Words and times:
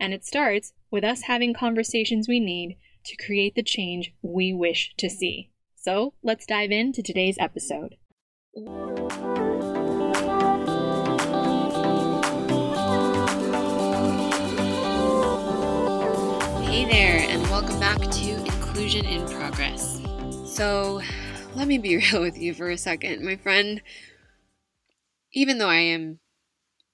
And 0.00 0.12
it 0.12 0.24
starts 0.24 0.72
with 0.90 1.04
us 1.04 1.22
having 1.22 1.54
conversations 1.54 2.28
we 2.28 2.40
need 2.40 2.76
to 3.06 3.16
create 3.16 3.54
the 3.54 3.62
change 3.62 4.12
we 4.22 4.52
wish 4.52 4.92
to 4.98 5.08
see. 5.08 5.50
So 5.76 6.14
let's 6.22 6.46
dive 6.46 6.70
into 6.70 7.02
today's 7.02 7.36
episode. 7.38 7.96
Hey 16.64 16.84
there, 16.86 17.20
and 17.28 17.42
welcome 17.44 17.78
back 17.78 17.98
to 17.98 18.30
Inclusion 18.44 19.04
in 19.06 19.26
Progress. 19.28 20.00
So, 20.46 21.00
let 21.54 21.68
me 21.68 21.78
be 21.78 21.96
real 22.12 22.20
with 22.20 22.38
you 22.38 22.54
for 22.54 22.70
a 22.70 22.76
second, 22.76 23.24
my 23.24 23.36
friend. 23.36 23.80
Even 25.32 25.58
though 25.58 25.68
I 25.68 25.76
am 25.80 26.20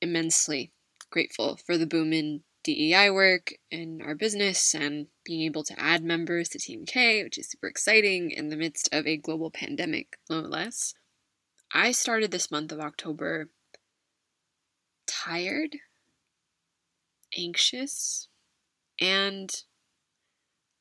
immensely 0.01 0.73
grateful 1.11 1.59
for 1.65 1.77
the 1.77 1.87
boom 1.87 2.13
in 2.13 2.43
DEI 2.63 3.11
work 3.11 3.55
in 3.71 4.03
our 4.03 4.15
business 4.15 4.75
and 4.75 5.07
being 5.25 5.43
able 5.43 5.65
to 5.65 5.81
add 5.81 6.05
members 6.05 6.49
to 6.51 6.59
Team 6.59 6.85
K, 6.85 7.25
which 7.25 7.39
is 7.39 7.51
super 7.51 7.67
exciting 7.67 8.31
in 8.31 8.49
the 8.49 8.57
midst 8.57 8.89
of 8.93 9.07
a 9.07 9.17
global 9.17 9.51
pandemic, 9.51 10.19
no 10.29 10.41
less. 10.41 10.95
I 11.73 11.93
started 11.93 12.31
this 12.31 12.51
month 12.51 12.73
of 12.73 12.81
October 12.81 13.49
tired, 15.07 15.77
anxious, 17.37 18.29
and 19.01 19.51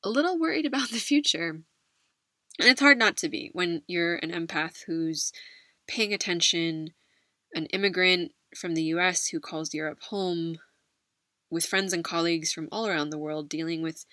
a 0.04 0.08
little 0.08 0.38
worried 0.38 0.66
about 0.66 0.90
the 0.90 0.98
future. 0.98 1.62
And 2.58 2.68
it's 2.68 2.80
hard 2.80 2.98
not 2.98 3.16
to 3.18 3.28
be 3.28 3.50
when 3.52 3.82
you're 3.86 4.16
an 4.16 4.32
empath 4.32 4.84
who's 4.86 5.32
paying 5.88 6.12
attention, 6.12 6.90
an 7.54 7.66
immigrant 7.66 8.32
from 8.54 8.74
the 8.74 8.82
US 8.84 9.28
who 9.28 9.40
calls 9.40 9.72
Europe 9.72 10.00
home, 10.08 10.58
with 11.50 11.66
friends 11.66 11.92
and 11.92 12.04
colleagues 12.04 12.52
from 12.52 12.68
all 12.70 12.86
around 12.86 13.10
the 13.10 13.18
world 13.18 13.48
dealing 13.48 13.82
with 13.82 14.06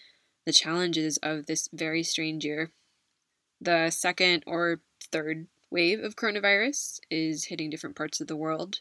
the 0.46 0.54
challenges 0.54 1.18
of 1.18 1.46
this 1.46 1.70
very 1.72 2.04
strange 2.04 2.44
year. 2.44 2.72
The 3.62 3.90
second 3.90 4.44
or 4.48 4.82
third 5.12 5.48
wave 5.70 6.04
of 6.04 6.16
coronavirus 6.16 7.00
is 7.10 7.46
hitting 7.46 7.70
different 7.70 7.96
parts 7.96 8.20
of 8.20 8.28
the 8.28 8.36
world. 8.36 8.80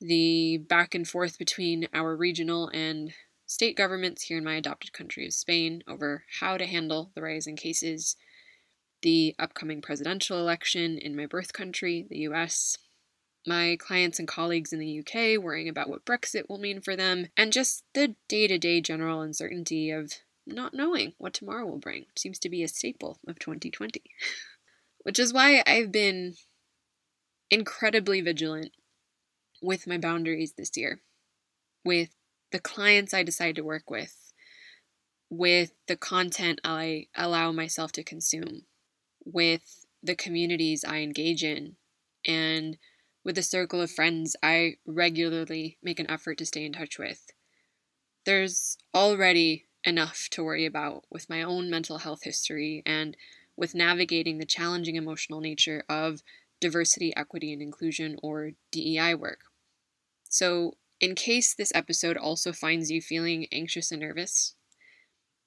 The 0.00 0.58
back 0.58 0.94
and 0.94 1.06
forth 1.06 1.38
between 1.38 1.88
our 1.92 2.16
regional 2.16 2.68
and 2.68 3.12
state 3.46 3.76
governments 3.76 4.24
here 4.24 4.38
in 4.38 4.44
my 4.44 4.56
adopted 4.56 4.92
country 4.92 5.26
of 5.26 5.32
Spain 5.32 5.82
over 5.88 6.24
how 6.40 6.56
to 6.56 6.66
handle 6.66 7.10
the 7.14 7.22
rising 7.22 7.56
cases, 7.56 8.16
the 9.02 9.34
upcoming 9.38 9.80
presidential 9.80 10.38
election 10.38 10.98
in 10.98 11.16
my 11.16 11.26
birth 11.26 11.52
country, 11.52 12.06
the 12.08 12.18
US, 12.20 12.76
my 13.48 13.76
clients 13.80 14.18
and 14.18 14.28
colleagues 14.28 14.72
in 14.72 14.78
the 14.78 15.00
UK 15.00 15.42
worrying 15.42 15.68
about 15.68 15.88
what 15.88 16.04
Brexit 16.04 16.48
will 16.48 16.58
mean 16.58 16.80
for 16.80 16.94
them, 16.94 17.28
and 17.36 17.52
just 17.52 17.82
the 17.94 18.14
day 18.28 18.46
to 18.46 18.58
day 18.58 18.80
general 18.80 19.22
uncertainty 19.22 19.90
of 19.90 20.12
not 20.46 20.74
knowing 20.74 21.14
what 21.18 21.32
tomorrow 21.34 21.66
will 21.66 21.78
bring 21.78 22.06
seems 22.16 22.38
to 22.38 22.48
be 22.48 22.62
a 22.62 22.68
staple 22.68 23.18
of 23.26 23.38
2020. 23.38 24.02
Which 25.02 25.18
is 25.18 25.32
why 25.32 25.62
I've 25.66 25.90
been 25.90 26.34
incredibly 27.50 28.20
vigilant 28.20 28.72
with 29.62 29.86
my 29.86 29.96
boundaries 29.98 30.52
this 30.52 30.76
year, 30.76 31.00
with 31.84 32.10
the 32.52 32.58
clients 32.58 33.14
I 33.14 33.22
decide 33.22 33.56
to 33.56 33.64
work 33.64 33.90
with, 33.90 34.32
with 35.30 35.72
the 35.86 35.96
content 35.96 36.60
I 36.62 37.06
allow 37.16 37.52
myself 37.52 37.92
to 37.92 38.02
consume, 38.02 38.66
with 39.24 39.86
the 40.02 40.14
communities 40.14 40.84
I 40.84 40.98
engage 40.98 41.42
in, 41.42 41.76
and 42.26 42.76
with 43.28 43.36
the 43.36 43.42
circle 43.42 43.82
of 43.82 43.90
friends 43.90 44.34
I 44.42 44.76
regularly 44.86 45.76
make 45.82 46.00
an 46.00 46.10
effort 46.10 46.38
to 46.38 46.46
stay 46.46 46.64
in 46.64 46.72
touch 46.72 46.98
with. 46.98 47.26
There's 48.24 48.78
already 48.94 49.66
enough 49.84 50.28
to 50.30 50.42
worry 50.42 50.64
about 50.64 51.04
with 51.10 51.28
my 51.28 51.42
own 51.42 51.68
mental 51.68 51.98
health 51.98 52.20
history 52.22 52.82
and 52.86 53.18
with 53.54 53.74
navigating 53.74 54.38
the 54.38 54.46
challenging 54.46 54.96
emotional 54.96 55.42
nature 55.42 55.84
of 55.90 56.22
diversity, 56.58 57.14
equity, 57.16 57.52
and 57.52 57.60
inclusion 57.60 58.16
or 58.22 58.52
DEI 58.72 59.14
work. 59.14 59.40
So, 60.30 60.78
in 60.98 61.14
case 61.14 61.54
this 61.54 61.70
episode 61.74 62.16
also 62.16 62.54
finds 62.54 62.90
you 62.90 63.02
feeling 63.02 63.46
anxious 63.52 63.92
and 63.92 64.00
nervous, 64.00 64.54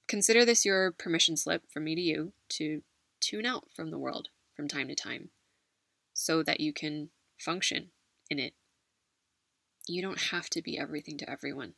consider 0.08 0.46
this 0.46 0.66
your 0.66 0.92
permission 0.92 1.36
slip 1.36 1.64
from 1.72 1.86
me 1.86 1.96
to 1.96 2.02
you 2.02 2.34
to 2.50 2.84
tune 3.20 3.48
out 3.48 3.70
from 3.76 3.90
the 3.90 3.98
world 3.98 4.28
from 4.56 4.68
time 4.68 4.88
to 4.88 4.94
time 4.94 5.32
so 6.14 6.44
that 6.44 6.60
you 6.60 6.74
can 6.74 7.10
function 7.42 7.92
in 8.30 8.40
it. 8.40 8.54
You 9.88 10.02
don't 10.02 10.22
have 10.32 10.50
to 10.52 10.62
be 10.62 10.78
everything 10.78 11.18
to 11.18 11.30
everyone. 11.30 11.74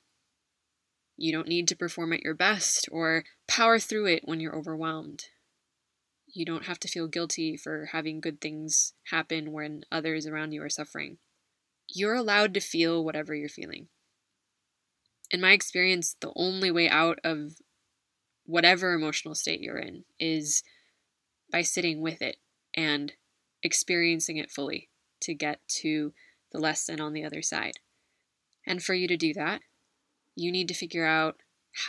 You 1.16 1.31
don't 1.31 1.47
need 1.47 1.68
to 1.69 1.75
perform 1.75 2.13
at 2.13 2.24
your 2.24 2.34
best 2.34 2.90
or 2.91 3.24
power 3.47 3.79
through 3.79 4.07
it 4.07 4.24
when 4.25 4.40
you're 4.40 4.56
overwhelmed. 4.56 5.25
You 6.28 6.46
don't 6.46 6.66
have 6.66 6.79
to 6.79 6.88
feel 6.88 7.07
guilty 7.07 7.56
for 7.56 7.90
having 7.91 8.19
good 8.19 8.41
things 8.41 8.94
happen 9.12 9.51
when 9.51 9.84
others 9.91 10.25
around 10.25 10.51
you 10.51 10.63
are 10.63 10.69
suffering. 10.69 11.18
You're 11.88 12.16
allowed 12.16 12.53
to 12.56 12.59
feel 12.59 13.03
whatever 13.03 13.35
you're 13.35 13.50
feeling. 13.50 13.88
In 15.30 15.40
my 15.41 15.51
experience, 15.51 16.16
the 16.19 16.31
only 16.35 16.72
way 16.72 16.90
out 16.90 17.19
of 17.24 17.53
whatever 18.45 18.94
emotional 18.94 19.35
state 19.35 19.62
you're 19.62 19.78
in 19.78 20.06
is 20.19 20.63
by 21.51 21.62
sitting 21.62 22.01
with 22.01 22.22
it 22.22 22.38
and 22.75 23.13
experiencing 23.62 24.38
it 24.38 24.51
fully 24.51 24.90
to 25.23 25.34
get 25.34 25.59
to 25.67 26.13
the 26.51 26.59
lesson 26.59 27.01
on 27.01 27.13
the 27.13 27.25
other 27.25 27.41
side. 27.41 27.73
And 28.66 28.81
for 28.81 28.94
you 28.94 29.07
to 29.07 29.17
do 29.17 29.34
that, 29.34 29.61
you 30.35 30.51
need 30.51 30.67
to 30.69 30.73
figure 30.73 31.06
out 31.06 31.38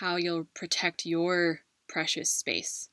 how 0.00 0.16
you'll 0.16 0.48
protect 0.54 1.06
your 1.06 1.60
precious 1.88 2.30
space 2.30 2.88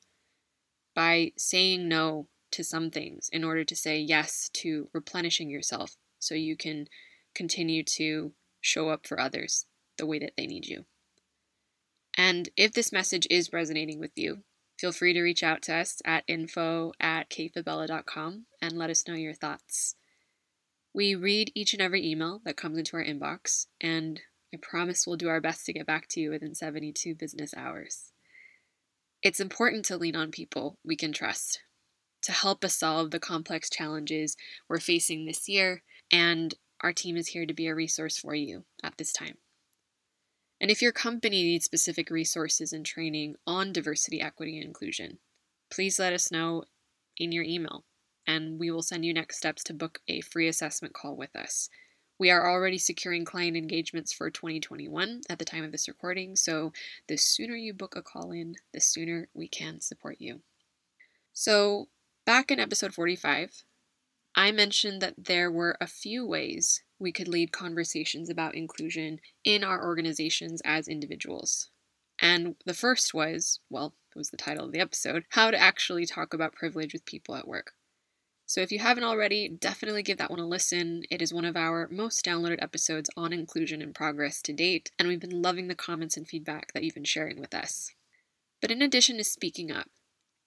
by 0.94 1.32
saying 1.36 1.88
no 1.88 2.28
to 2.50 2.62
some 2.62 2.90
things 2.90 3.28
in 3.32 3.44
order 3.44 3.64
to 3.64 3.74
say 3.74 3.98
yes 3.98 4.50
to 4.52 4.88
replenishing 4.92 5.48
yourself 5.48 5.96
so 6.18 6.34
you 6.34 6.56
can 6.56 6.86
continue 7.34 7.82
to 7.82 8.32
show 8.60 8.90
up 8.90 9.06
for 9.06 9.18
others 9.18 9.66
the 9.96 10.06
way 10.06 10.18
that 10.18 10.34
they 10.36 10.46
need 10.46 10.66
you. 10.66 10.84
And 12.16 12.50
if 12.56 12.72
this 12.72 12.92
message 12.92 13.26
is 13.30 13.52
resonating 13.52 13.98
with 13.98 14.12
you, 14.16 14.42
feel 14.78 14.92
free 14.92 15.14
to 15.14 15.22
reach 15.22 15.42
out 15.42 15.62
to 15.62 15.74
us 15.74 16.02
at 16.04 16.24
info 16.28 16.92
at 17.00 17.30
kayfabella.com 17.30 18.46
and 18.60 18.72
let 18.72 18.90
us 18.90 19.08
know 19.08 19.14
your 19.14 19.34
thoughts. 19.34 19.96
We 20.94 21.14
read 21.14 21.50
each 21.54 21.72
and 21.72 21.80
every 21.80 22.06
email 22.06 22.42
that 22.44 22.56
comes 22.56 22.76
into 22.76 22.96
our 22.96 23.04
inbox, 23.04 23.66
and 23.80 24.20
I 24.52 24.58
promise 24.60 25.06
we'll 25.06 25.16
do 25.16 25.28
our 25.28 25.40
best 25.40 25.64
to 25.66 25.72
get 25.72 25.86
back 25.86 26.06
to 26.08 26.20
you 26.20 26.30
within 26.30 26.54
72 26.54 27.14
business 27.14 27.54
hours. 27.56 28.12
It's 29.22 29.40
important 29.40 29.84
to 29.86 29.96
lean 29.96 30.16
on 30.16 30.30
people 30.30 30.78
we 30.84 30.96
can 30.96 31.12
trust 31.12 31.62
to 32.22 32.32
help 32.32 32.64
us 32.64 32.76
solve 32.76 33.10
the 33.10 33.18
complex 33.18 33.68
challenges 33.68 34.36
we're 34.68 34.80
facing 34.80 35.24
this 35.24 35.48
year, 35.48 35.82
and 36.10 36.54
our 36.80 36.92
team 36.92 37.16
is 37.16 37.28
here 37.28 37.46
to 37.46 37.54
be 37.54 37.66
a 37.66 37.74
resource 37.74 38.18
for 38.18 38.34
you 38.34 38.64
at 38.82 38.96
this 38.98 39.12
time. 39.12 39.38
And 40.60 40.70
if 40.70 40.80
your 40.80 40.92
company 40.92 41.42
needs 41.42 41.64
specific 41.64 42.10
resources 42.10 42.72
and 42.72 42.86
training 42.86 43.34
on 43.46 43.72
diversity, 43.72 44.20
equity, 44.20 44.56
and 44.56 44.66
inclusion, 44.66 45.18
please 45.70 45.98
let 45.98 46.12
us 46.12 46.30
know 46.30 46.64
in 47.16 47.32
your 47.32 47.44
email 47.44 47.84
and 48.26 48.58
we 48.58 48.70
will 48.70 48.82
send 48.82 49.04
you 49.04 49.14
next 49.14 49.36
steps 49.36 49.64
to 49.64 49.74
book 49.74 50.00
a 50.08 50.20
free 50.20 50.48
assessment 50.48 50.94
call 50.94 51.16
with 51.16 51.34
us. 51.34 51.68
We 52.18 52.30
are 52.30 52.48
already 52.48 52.78
securing 52.78 53.24
client 53.24 53.56
engagements 53.56 54.12
for 54.12 54.30
2021 54.30 55.22
at 55.28 55.38
the 55.38 55.44
time 55.44 55.64
of 55.64 55.72
this 55.72 55.88
recording, 55.88 56.36
so 56.36 56.72
the 57.08 57.16
sooner 57.16 57.56
you 57.56 57.74
book 57.74 57.96
a 57.96 58.02
call 58.02 58.30
in, 58.30 58.54
the 58.72 58.80
sooner 58.80 59.28
we 59.34 59.48
can 59.48 59.80
support 59.80 60.16
you. 60.20 60.42
So, 61.32 61.88
Back 62.24 62.52
in 62.52 62.60
episode 62.60 62.94
45, 62.94 63.64
I 64.36 64.52
mentioned 64.52 65.02
that 65.02 65.14
there 65.18 65.50
were 65.50 65.76
a 65.80 65.88
few 65.88 66.24
ways 66.24 66.84
we 67.00 67.10
could 67.10 67.26
lead 67.26 67.50
conversations 67.50 68.30
about 68.30 68.54
inclusion 68.54 69.18
in 69.44 69.64
our 69.64 69.84
organizations 69.84 70.62
as 70.64 70.86
individuals. 70.86 71.70
And 72.20 72.54
the 72.64 72.74
first 72.74 73.12
was, 73.12 73.58
well, 73.68 73.94
it 74.14 74.18
was 74.18 74.30
the 74.30 74.36
title 74.36 74.66
of 74.66 74.72
the 74.72 74.78
episode, 74.78 75.24
how 75.30 75.50
to 75.50 75.58
actually 75.58 76.06
talk 76.06 76.32
about 76.32 76.54
privilege 76.54 76.92
with 76.92 77.04
people 77.04 77.34
at 77.34 77.48
work. 77.48 77.72
So 78.46 78.60
if 78.60 78.72
you 78.72 78.80
haven't 78.80 79.04
already, 79.04 79.48
definitely 79.48 80.02
give 80.02 80.18
that 80.18 80.30
one 80.30 80.40
a 80.40 80.46
listen. 80.46 81.04
It 81.10 81.22
is 81.22 81.32
one 81.32 81.44
of 81.44 81.56
our 81.56 81.88
most 81.90 82.24
downloaded 82.24 82.62
episodes 82.62 83.08
on 83.16 83.32
Inclusion 83.32 83.80
in 83.80 83.94
Progress 83.94 84.42
to 84.42 84.52
date, 84.52 84.90
and 84.98 85.08
we've 85.08 85.20
been 85.20 85.42
loving 85.42 85.68
the 85.68 85.74
comments 85.74 86.16
and 86.16 86.28
feedback 86.28 86.72
that 86.72 86.82
you've 86.82 86.94
been 86.94 87.04
sharing 87.04 87.40
with 87.40 87.54
us. 87.54 87.94
But 88.60 88.70
in 88.70 88.82
addition 88.82 89.16
to 89.16 89.24
speaking 89.24 89.72
up 89.72 89.88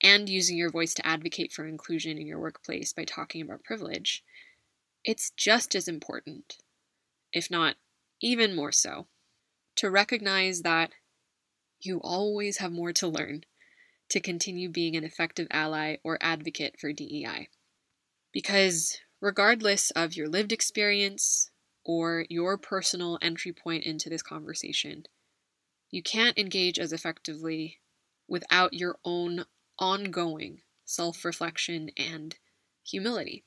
and 0.04 0.30
using 0.30 0.58
your 0.58 0.70
voice 0.70 0.94
to 0.96 1.08
advocate 1.08 1.52
for 1.52 1.66
inclusion 1.66 2.18
in 2.18 2.28
your 2.28 2.40
workplace 2.40 2.94
by 2.94 3.06
talking 3.06 3.42
about 3.42 3.64
privilege, 3.64 4.24
it's 5.04 5.32
just 5.32 5.76
as 5.76 5.88
important, 5.88 6.58
if 7.34 7.50
not 7.50 7.76
even 8.22 8.56
more 8.56 8.72
so, 8.72 9.08
to 9.76 9.90
recognize 9.90 10.62
that 10.62 10.92
you 11.80 12.00
always 12.00 12.58
have 12.58 12.72
more 12.72 12.94
to 12.94 13.08
learn 13.08 13.44
to 14.10 14.20
continue 14.20 14.70
being 14.70 14.96
an 14.96 15.04
effective 15.04 15.48
ally 15.52 15.98
or 16.04 16.18
advocate 16.22 16.80
for 16.80 16.94
DEI. 16.94 17.50
Because 18.36 18.98
regardless 19.22 19.92
of 19.92 20.18
your 20.18 20.28
lived 20.28 20.52
experience 20.52 21.52
or 21.86 22.26
your 22.30 22.58
personal 22.58 23.18
entry 23.22 23.54
point 23.54 23.86
into 23.86 24.10
this 24.10 24.22
conversation, 24.22 25.06
you 25.90 26.04
can't 26.04 26.38
engage 26.38 26.78
as 26.78 26.92
effectively 26.92 27.80
without 28.28 28.74
your 28.74 29.00
own 29.06 29.46
ongoing 29.80 30.64
self 30.84 31.24
reflection 31.24 31.92
and 31.96 32.36
humility. 32.86 33.46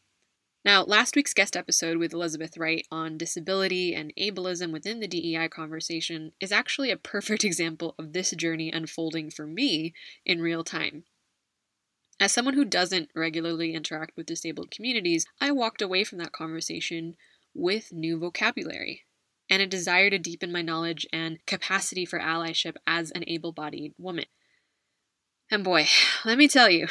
Now, 0.64 0.84
last 0.84 1.14
week's 1.14 1.34
guest 1.34 1.54
episode 1.54 1.98
with 1.98 2.14
Elizabeth 2.14 2.56
Wright 2.56 2.86
on 2.90 3.18
disability 3.18 3.94
and 3.94 4.14
ableism 4.18 4.72
within 4.72 5.00
the 5.00 5.06
DEI 5.06 5.48
conversation 5.48 6.32
is 6.40 6.50
actually 6.50 6.90
a 6.90 6.96
perfect 6.96 7.44
example 7.44 7.94
of 7.98 8.14
this 8.14 8.30
journey 8.30 8.72
unfolding 8.72 9.30
for 9.30 9.46
me 9.46 9.92
in 10.24 10.40
real 10.40 10.64
time. 10.64 11.04
As 12.20 12.32
someone 12.32 12.54
who 12.54 12.64
doesn't 12.64 13.10
regularly 13.14 13.74
interact 13.74 14.16
with 14.16 14.26
disabled 14.26 14.70
communities, 14.70 15.26
I 15.40 15.52
walked 15.52 15.82
away 15.82 16.02
from 16.02 16.18
that 16.18 16.32
conversation 16.32 17.16
with 17.54 17.92
new 17.92 18.18
vocabulary 18.18 19.04
and 19.48 19.62
a 19.62 19.66
desire 19.66 20.10
to 20.10 20.18
deepen 20.18 20.52
my 20.52 20.62
knowledge 20.62 21.06
and 21.12 21.44
capacity 21.46 22.04
for 22.04 22.18
allyship 22.18 22.76
as 22.86 23.10
an 23.12 23.24
able 23.26 23.52
bodied 23.52 23.94
woman. 23.98 24.26
And 25.50 25.62
boy, 25.62 25.86
let 26.24 26.38
me 26.38 26.48
tell 26.48 26.68
you, 26.70 26.88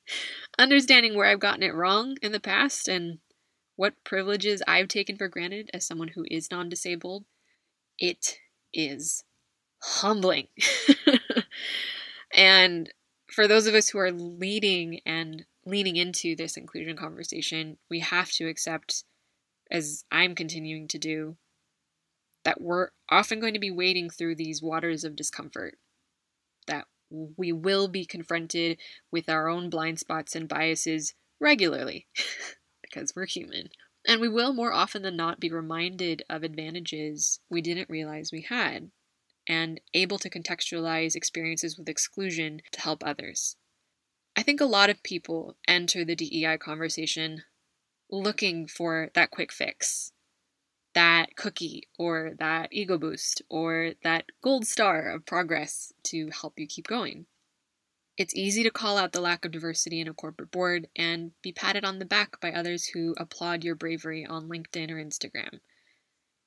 understanding 0.58 1.14
where 1.14 1.26
I've 1.26 1.40
gotten 1.40 1.62
it 1.62 1.74
wrong 1.74 2.16
in 2.20 2.32
the 2.32 2.40
past 2.40 2.88
and 2.88 3.18
what 3.76 4.04
privileges 4.04 4.62
I've 4.66 4.88
taken 4.88 5.16
for 5.16 5.28
granted 5.28 5.70
as 5.72 5.86
someone 5.86 6.08
who 6.08 6.24
is 6.30 6.50
non 6.50 6.68
disabled, 6.68 7.24
it 7.98 8.38
is 8.72 9.24
humbling. 9.80 10.48
and 12.34 12.92
for 13.34 13.48
those 13.48 13.66
of 13.66 13.74
us 13.74 13.88
who 13.88 13.98
are 13.98 14.12
leading 14.12 15.00
and 15.04 15.44
leaning 15.66 15.96
into 15.96 16.36
this 16.36 16.56
inclusion 16.56 16.96
conversation, 16.96 17.78
we 17.90 17.98
have 17.98 18.30
to 18.32 18.46
accept, 18.46 19.04
as 19.70 20.04
I'm 20.12 20.36
continuing 20.36 20.86
to 20.88 20.98
do, 20.98 21.36
that 22.44 22.60
we're 22.60 22.90
often 23.10 23.40
going 23.40 23.54
to 23.54 23.60
be 23.60 23.72
wading 23.72 24.10
through 24.10 24.36
these 24.36 24.62
waters 24.62 25.02
of 25.02 25.16
discomfort. 25.16 25.76
That 26.68 26.86
we 27.10 27.52
will 27.52 27.88
be 27.88 28.06
confronted 28.06 28.78
with 29.10 29.28
our 29.28 29.48
own 29.48 29.68
blind 29.68 29.98
spots 29.98 30.36
and 30.36 30.48
biases 30.48 31.14
regularly 31.40 32.06
because 32.82 33.14
we're 33.16 33.26
human. 33.26 33.70
And 34.06 34.20
we 34.20 34.28
will 34.28 34.52
more 34.52 34.72
often 34.72 35.02
than 35.02 35.16
not 35.16 35.40
be 35.40 35.50
reminded 35.50 36.22
of 36.30 36.44
advantages 36.44 37.40
we 37.50 37.62
didn't 37.62 37.90
realize 37.90 38.30
we 38.30 38.42
had 38.42 38.90
and 39.46 39.80
able 39.92 40.18
to 40.18 40.30
contextualize 40.30 41.14
experiences 41.14 41.78
with 41.78 41.88
exclusion 41.88 42.60
to 42.72 42.80
help 42.80 43.04
others. 43.04 43.56
I 44.36 44.42
think 44.42 44.60
a 44.60 44.66
lot 44.66 44.90
of 44.90 45.02
people 45.02 45.56
enter 45.68 46.04
the 46.04 46.16
DEI 46.16 46.58
conversation 46.58 47.44
looking 48.10 48.66
for 48.66 49.10
that 49.14 49.30
quick 49.30 49.52
fix, 49.52 50.12
that 50.94 51.36
cookie 51.36 51.88
or 51.98 52.32
that 52.38 52.72
ego 52.72 52.98
boost 52.98 53.42
or 53.48 53.92
that 54.02 54.26
gold 54.42 54.66
star 54.66 55.10
of 55.10 55.26
progress 55.26 55.92
to 56.04 56.30
help 56.30 56.58
you 56.58 56.66
keep 56.66 56.86
going. 56.86 57.26
It's 58.16 58.34
easy 58.34 58.62
to 58.62 58.70
call 58.70 58.96
out 58.96 59.12
the 59.12 59.20
lack 59.20 59.44
of 59.44 59.50
diversity 59.50 60.00
in 60.00 60.06
a 60.06 60.14
corporate 60.14 60.52
board 60.52 60.88
and 60.94 61.32
be 61.42 61.52
patted 61.52 61.84
on 61.84 61.98
the 61.98 62.04
back 62.04 62.40
by 62.40 62.52
others 62.52 62.86
who 62.86 63.14
applaud 63.18 63.64
your 63.64 63.74
bravery 63.74 64.24
on 64.24 64.48
LinkedIn 64.48 64.90
or 64.90 65.04
Instagram. 65.04 65.58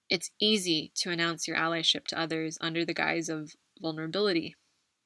It's 0.10 0.32
easy 0.40 0.92
to 0.96 1.12
announce 1.12 1.48
your 1.48 1.58
allyship 1.58 2.06
to 2.08 2.20
others 2.20 2.58
under 2.62 2.86
the 2.86 2.94
guise 2.94 3.28
of 3.28 3.56
vulnerability 3.82 4.56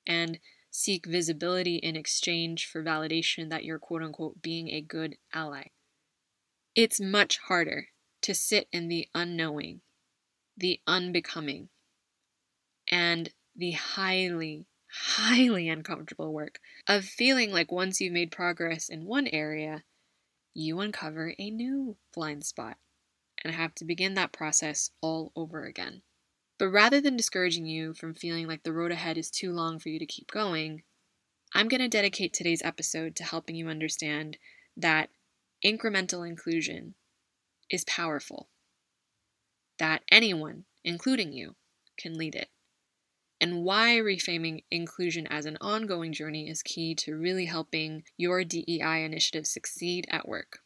and 0.06 0.40
seek 0.70 1.06
visibility 1.06 1.78
in 1.78 1.96
exchange 1.96 2.68
for 2.68 2.84
validation 2.84 3.50
that 3.50 3.64
you're 3.64 3.80
quote 3.80 4.04
unquote 4.04 4.42
being 4.42 4.70
a 4.70 4.82
good 4.82 5.18
ally. 5.34 5.68
It's 6.76 7.02
much 7.02 7.40
harder 7.40 7.88
to 8.22 8.36
sit 8.36 8.68
in 8.72 8.88
the 8.88 9.08
unknowing, 9.16 9.82
the 10.56 10.80
unbecoming, 10.86 11.70
and 12.90 13.34
the 13.56 13.72
highly, 13.72 14.68
highly 14.88 15.68
uncomfortable 15.68 16.32
work 16.32 16.60
of 16.88 17.06
feeling 17.06 17.52
like 17.52 17.72
once 17.72 18.00
you've 18.00 18.14
made 18.14 18.32
progress 18.32 18.88
in 18.88 19.06
one 19.06 19.28
area, 19.28 19.84
you 20.54 20.80
uncover 20.80 21.34
a 21.40 21.50
new 21.50 21.98
blind 22.14 22.46
spot 22.46 22.78
and 23.44 23.54
have 23.54 23.76
to 23.76 23.86
begin 23.86 24.14
that 24.16 24.32
process 24.32 24.92
all 25.02 25.32
over 25.36 25.64
again. 25.64 26.02
But 26.58 26.70
rather 26.70 27.02
than 27.02 27.18
discouraging 27.18 27.66
you 27.66 27.94
from 27.94 28.14
feeling 28.14 28.48
like 28.48 28.64
the 28.64 28.74
road 28.74 28.92
ahead 28.92 29.18
is 29.18 29.32
too 29.32 29.52
long 29.52 29.80
for 29.80 29.90
you 29.90 30.00
to 30.00 30.06
keep 30.06 30.32
going, 30.32 30.84
I'm 31.54 31.68
going 31.68 31.82
to 31.82 31.88
dedicate 31.88 32.34
today's 32.34 32.62
episode 32.64 33.16
to 33.18 33.24
helping 33.24 33.56
you 33.56 33.68
understand 33.68 34.38
that 34.78 35.10
incremental 35.66 36.28
inclusion 36.28 36.96
is 37.70 37.84
powerful, 37.86 38.50
that 39.80 40.04
anyone, 40.12 40.66
including 40.84 41.34
you, 41.34 41.56
can 41.98 42.14
lead 42.14 42.36
it, 42.36 42.50
and 43.42 43.64
why 43.64 43.96
reframing 43.96 44.64
inclusion 44.70 45.26
as 45.28 45.46
an 45.48 45.58
ongoing 45.60 46.14
journey 46.14 46.48
is 46.48 46.62
key 46.62 46.94
to 46.94 47.18
really 47.18 47.46
helping 47.46 48.04
your 48.16 48.44
DEI 48.44 49.04
initiative 49.04 49.48
succeed 49.48 50.06
at 50.12 50.28
work. 50.28 50.60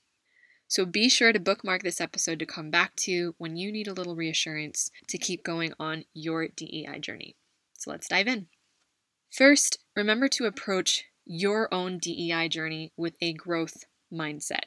So 0.75 0.85
be 0.85 1.07
sure 1.07 1.31
to 1.31 1.39
bookmark 1.39 1.83
this 1.83 2.01
episode 2.01 2.37
to 2.39 2.45
come 2.45 2.69
back 2.69 2.97
to 2.97 3.33
when 3.37 3.55
you 3.55 3.71
need 3.71 3.87
a 3.87 3.93
little 3.93 4.17
reassurance 4.17 4.91
to 5.07 5.17
keep 5.17 5.41
going 5.41 5.71
on 5.79 6.03
your 6.13 6.49
DEI 6.49 6.99
journey. 6.99 7.37
So 7.77 7.91
let's 7.91 8.09
dive 8.09 8.27
in. 8.27 8.47
First, 9.31 9.77
remember 9.95 10.27
to 10.27 10.43
approach 10.43 11.05
your 11.23 11.73
own 11.73 11.97
DEI 11.97 12.49
journey 12.49 12.91
with 12.97 13.15
a 13.21 13.31
growth 13.31 13.85
mindset. 14.11 14.65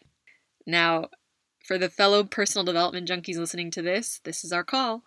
Now, 0.67 1.09
for 1.67 1.77
the 1.77 1.91
fellow 1.91 2.25
personal 2.25 2.65
development 2.65 3.07
junkies 3.07 3.37
listening 3.37 3.71
to 3.73 3.83
this, 3.83 4.23
this 4.25 4.47
is 4.47 4.51
our 4.51 4.65
call. 4.65 5.03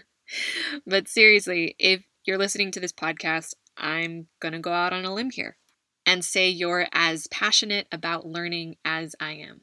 but 0.86 1.08
seriously, 1.08 1.76
if 1.78 2.04
you're 2.26 2.36
listening 2.36 2.72
to 2.72 2.80
this 2.80 2.92
podcast, 2.92 3.54
I'm 3.78 4.26
going 4.38 4.52
to 4.52 4.58
go 4.58 4.74
out 4.74 4.92
on 4.92 5.06
a 5.06 5.14
limb 5.14 5.30
here 5.30 5.56
and 6.04 6.22
say 6.22 6.50
you're 6.50 6.88
as 6.92 7.26
passionate 7.28 7.86
about 7.90 8.26
learning 8.26 8.76
as 8.84 9.16
I 9.18 9.32
am. 9.32 9.62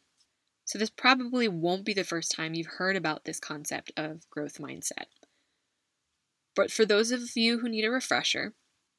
So, 0.68 0.78
this 0.78 0.90
probably 0.90 1.48
won't 1.48 1.86
be 1.86 1.94
the 1.94 2.04
first 2.04 2.32
time 2.32 2.54
you've 2.54 2.68
heard 2.68 2.98
about 2.98 3.24
this 3.24 3.40
concept 3.40 3.94
of 3.96 4.30
growth 4.30 4.60
mindset. 4.60 5.06
But 6.56 6.72
for 6.72 6.86
those 6.86 7.12
of 7.12 7.36
you 7.36 7.60
who 7.60 7.70
need 7.70 7.86
a 7.86 7.90
refresher, 7.90 8.54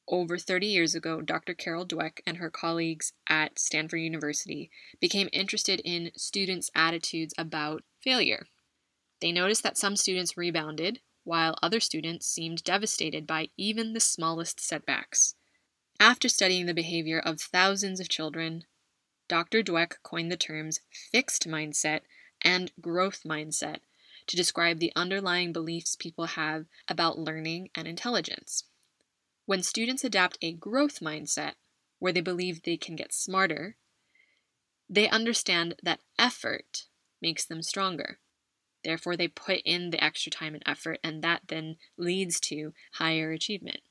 over 0.07 0.39
30 0.39 0.65
years 0.65 0.95
ago, 0.95 1.21
Dr. 1.21 1.53
Carol 1.53 1.85
Dweck 1.85 2.21
and 2.25 2.37
her 2.37 2.49
colleagues 2.49 3.13
at 3.27 3.59
Stanford 3.59 4.01
University 4.01 4.71
became 4.99 5.29
interested 5.31 5.79
in 5.85 6.11
students' 6.17 6.71
attitudes 6.73 7.35
about 7.37 7.83
failure. 8.01 8.47
They 9.21 9.31
noticed 9.31 9.61
that 9.61 9.77
some 9.77 9.95
students 9.95 10.35
rebounded, 10.35 11.01
while 11.23 11.59
other 11.61 11.79
students 11.79 12.25
seemed 12.25 12.63
devastated 12.63 13.27
by 13.27 13.49
even 13.57 13.93
the 13.93 13.99
smallest 13.99 14.59
setbacks. 14.59 15.35
After 15.99 16.27
studying 16.29 16.65
the 16.65 16.73
behavior 16.73 17.19
of 17.19 17.39
thousands 17.39 17.99
of 17.99 18.09
children, 18.09 18.63
Dr. 19.29 19.63
Dweck 19.63 20.01
coined 20.03 20.31
the 20.31 20.37
terms 20.37 20.81
fixed 20.91 21.47
mindset 21.47 22.01
and 22.41 22.71
growth 22.81 23.21
mindset 23.23 23.77
to 24.27 24.35
describe 24.35 24.79
the 24.79 24.91
underlying 24.95 25.53
beliefs 25.53 25.95
people 25.95 26.25
have 26.25 26.65
about 26.87 27.17
learning 27.17 27.69
and 27.73 27.87
intelligence. 27.87 28.65
When 29.45 29.63
students 29.63 30.03
adopt 30.03 30.37
a 30.41 30.51
growth 30.51 30.99
mindset, 30.99 31.53
where 31.99 32.11
they 32.11 32.21
believe 32.21 32.63
they 32.63 32.77
can 32.77 32.95
get 32.95 33.13
smarter, 33.13 33.77
they 34.89 35.07
understand 35.09 35.75
that 35.83 36.01
effort 36.17 36.85
makes 37.21 37.45
them 37.45 37.61
stronger. 37.61 38.19
Therefore, 38.83 39.15
they 39.15 39.27
put 39.27 39.61
in 39.65 39.89
the 39.89 40.03
extra 40.03 40.31
time 40.31 40.53
and 40.53 40.63
effort, 40.65 40.99
and 41.03 41.21
that 41.21 41.41
then 41.47 41.75
leads 41.97 42.39
to 42.41 42.73
higher 42.93 43.31
achievement. 43.31 43.81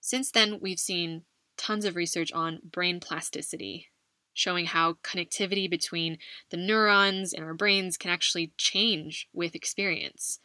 Since 0.00 0.32
then, 0.32 0.58
we've 0.60 0.80
seen 0.80 1.22
tons 1.56 1.84
of 1.84 1.96
research 1.96 2.32
on 2.32 2.60
brain 2.64 3.00
plasticity, 3.00 3.88
showing 4.38 4.66
how 4.66 4.92
connectivity 5.02 5.68
between 5.68 6.16
the 6.50 6.56
neurons 6.56 7.32
in 7.32 7.42
our 7.42 7.54
brains 7.54 7.96
can 7.96 8.08
actually 8.08 8.52
change 8.56 9.26
with 9.32 9.56
experience. 9.56 10.38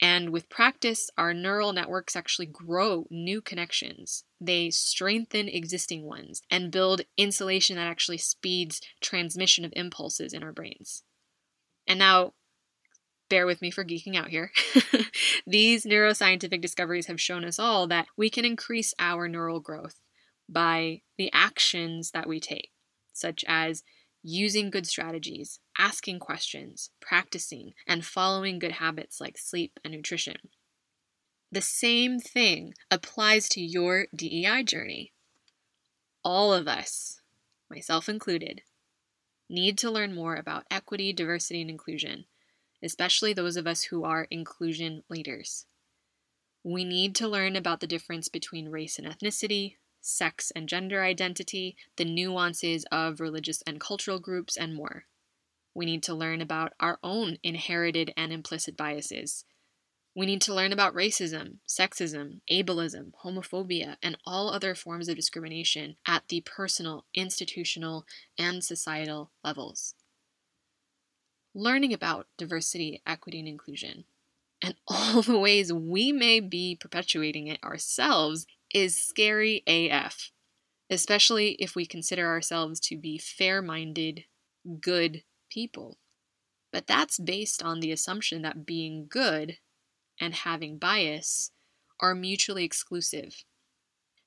And 0.00 0.30
with 0.30 0.48
practice, 0.48 1.08
our 1.16 1.32
neural 1.32 1.72
networks 1.72 2.16
actually 2.16 2.46
grow 2.46 3.06
new 3.10 3.40
connections. 3.40 4.24
They 4.40 4.70
strengthen 4.70 5.48
existing 5.48 6.02
ones 6.02 6.42
and 6.50 6.72
build 6.72 7.02
insulation 7.16 7.76
that 7.76 7.86
actually 7.86 8.18
speeds 8.18 8.80
transmission 9.00 9.64
of 9.64 9.72
impulses 9.76 10.32
in 10.32 10.42
our 10.42 10.52
brains. 10.52 11.04
And 11.86 12.00
now, 12.00 12.32
bear 13.30 13.46
with 13.46 13.62
me 13.62 13.70
for 13.70 13.84
geeking 13.84 14.16
out 14.16 14.30
here. 14.30 14.50
These 15.46 15.86
neuroscientific 15.86 16.60
discoveries 16.60 17.06
have 17.06 17.20
shown 17.20 17.44
us 17.44 17.60
all 17.60 17.86
that 17.86 18.06
we 18.16 18.30
can 18.30 18.44
increase 18.44 18.92
our 18.98 19.28
neural 19.28 19.60
growth 19.60 20.00
by 20.48 21.02
the 21.16 21.30
actions 21.32 22.10
that 22.10 22.26
we 22.26 22.40
take, 22.40 22.71
such 23.12 23.44
as 23.48 23.82
using 24.22 24.70
good 24.70 24.86
strategies, 24.86 25.58
asking 25.78 26.20
questions, 26.20 26.90
practicing, 27.00 27.74
and 27.86 28.04
following 28.04 28.58
good 28.58 28.72
habits 28.72 29.20
like 29.20 29.36
sleep 29.36 29.78
and 29.84 29.92
nutrition. 29.92 30.36
The 31.50 31.60
same 31.60 32.18
thing 32.18 32.74
applies 32.90 33.48
to 33.50 33.60
your 33.60 34.06
DEI 34.14 34.62
journey. 34.62 35.12
All 36.24 36.54
of 36.54 36.68
us, 36.68 37.20
myself 37.68 38.08
included, 38.08 38.62
need 39.50 39.76
to 39.78 39.90
learn 39.90 40.14
more 40.14 40.36
about 40.36 40.64
equity, 40.70 41.12
diversity, 41.12 41.60
and 41.60 41.70
inclusion, 41.70 42.24
especially 42.82 43.32
those 43.32 43.56
of 43.56 43.66
us 43.66 43.82
who 43.84 44.04
are 44.04 44.28
inclusion 44.30 45.02
leaders. 45.10 45.66
We 46.64 46.84
need 46.84 47.14
to 47.16 47.28
learn 47.28 47.56
about 47.56 47.80
the 47.80 47.86
difference 47.86 48.28
between 48.28 48.68
race 48.68 48.98
and 48.98 49.06
ethnicity, 49.06 49.76
sex 50.02 50.52
and 50.54 50.68
gender 50.68 51.02
identity, 51.02 51.76
the 51.96 52.04
nuances 52.04 52.84
of 52.92 53.20
religious 53.20 53.62
and 53.66 53.80
cultural 53.80 54.18
groups, 54.18 54.56
and 54.56 54.74
more. 54.74 55.04
We 55.74 55.86
need 55.86 56.02
to 56.04 56.14
learn 56.14 56.40
about 56.40 56.74
our 56.78 56.98
own 57.02 57.38
inherited 57.42 58.12
and 58.16 58.32
implicit 58.32 58.76
biases. 58.76 59.44
We 60.14 60.26
need 60.26 60.42
to 60.42 60.54
learn 60.54 60.72
about 60.72 60.94
racism, 60.94 61.56
sexism, 61.66 62.40
ableism, 62.50 63.12
homophobia, 63.24 63.96
and 64.02 64.18
all 64.26 64.50
other 64.50 64.74
forms 64.74 65.08
of 65.08 65.16
discrimination 65.16 65.96
at 66.06 66.28
the 66.28 66.42
personal, 66.42 67.06
institutional, 67.14 68.04
and 68.36 68.62
societal 68.62 69.30
levels. 69.42 69.94
Learning 71.54 71.94
about 71.94 72.26
diversity, 72.36 73.00
equity, 73.06 73.38
and 73.38 73.48
inclusion, 73.48 74.04
and 74.60 74.74
all 74.86 75.22
the 75.22 75.38
ways 75.38 75.72
we 75.72 76.12
may 76.12 76.40
be 76.40 76.76
perpetuating 76.78 77.46
it 77.46 77.62
ourselves 77.64 78.46
is 78.74 79.02
scary 79.02 79.62
AF, 79.66 80.30
especially 80.90 81.52
if 81.52 81.74
we 81.74 81.86
consider 81.86 82.26
ourselves 82.26 82.80
to 82.80 82.96
be 82.96 83.18
fair 83.18 83.62
minded, 83.62 84.24
good 84.80 85.24
people. 85.50 85.98
But 86.72 86.86
that's 86.86 87.18
based 87.18 87.62
on 87.62 87.80
the 87.80 87.92
assumption 87.92 88.42
that 88.42 88.64
being 88.64 89.06
good 89.08 89.58
and 90.20 90.34
having 90.34 90.78
bias 90.78 91.50
are 92.00 92.14
mutually 92.14 92.64
exclusive, 92.64 93.44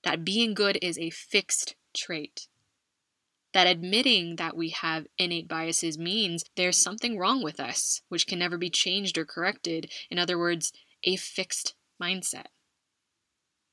that 0.04 0.24
being 0.24 0.54
good 0.54 0.78
is 0.82 0.98
a 0.98 1.10
fixed 1.10 1.76
trait. 1.94 2.48
That 3.54 3.68
admitting 3.68 4.36
that 4.36 4.56
we 4.56 4.70
have 4.70 5.08
innate 5.18 5.48
biases 5.48 5.98
means 5.98 6.44
there's 6.56 6.78
something 6.78 7.18
wrong 7.18 7.42
with 7.42 7.60
us, 7.60 8.02
which 8.10 8.28
can 8.28 8.40
never 8.40 8.58
be 8.58 8.70
changed 8.70 9.18
or 9.18 9.26
corrected. 9.26 9.92
In 10.12 10.20
other 10.20 10.38
words, 10.38 10.72
a 11.04 11.16
fixed 11.16 11.74
mindset. 12.02 12.48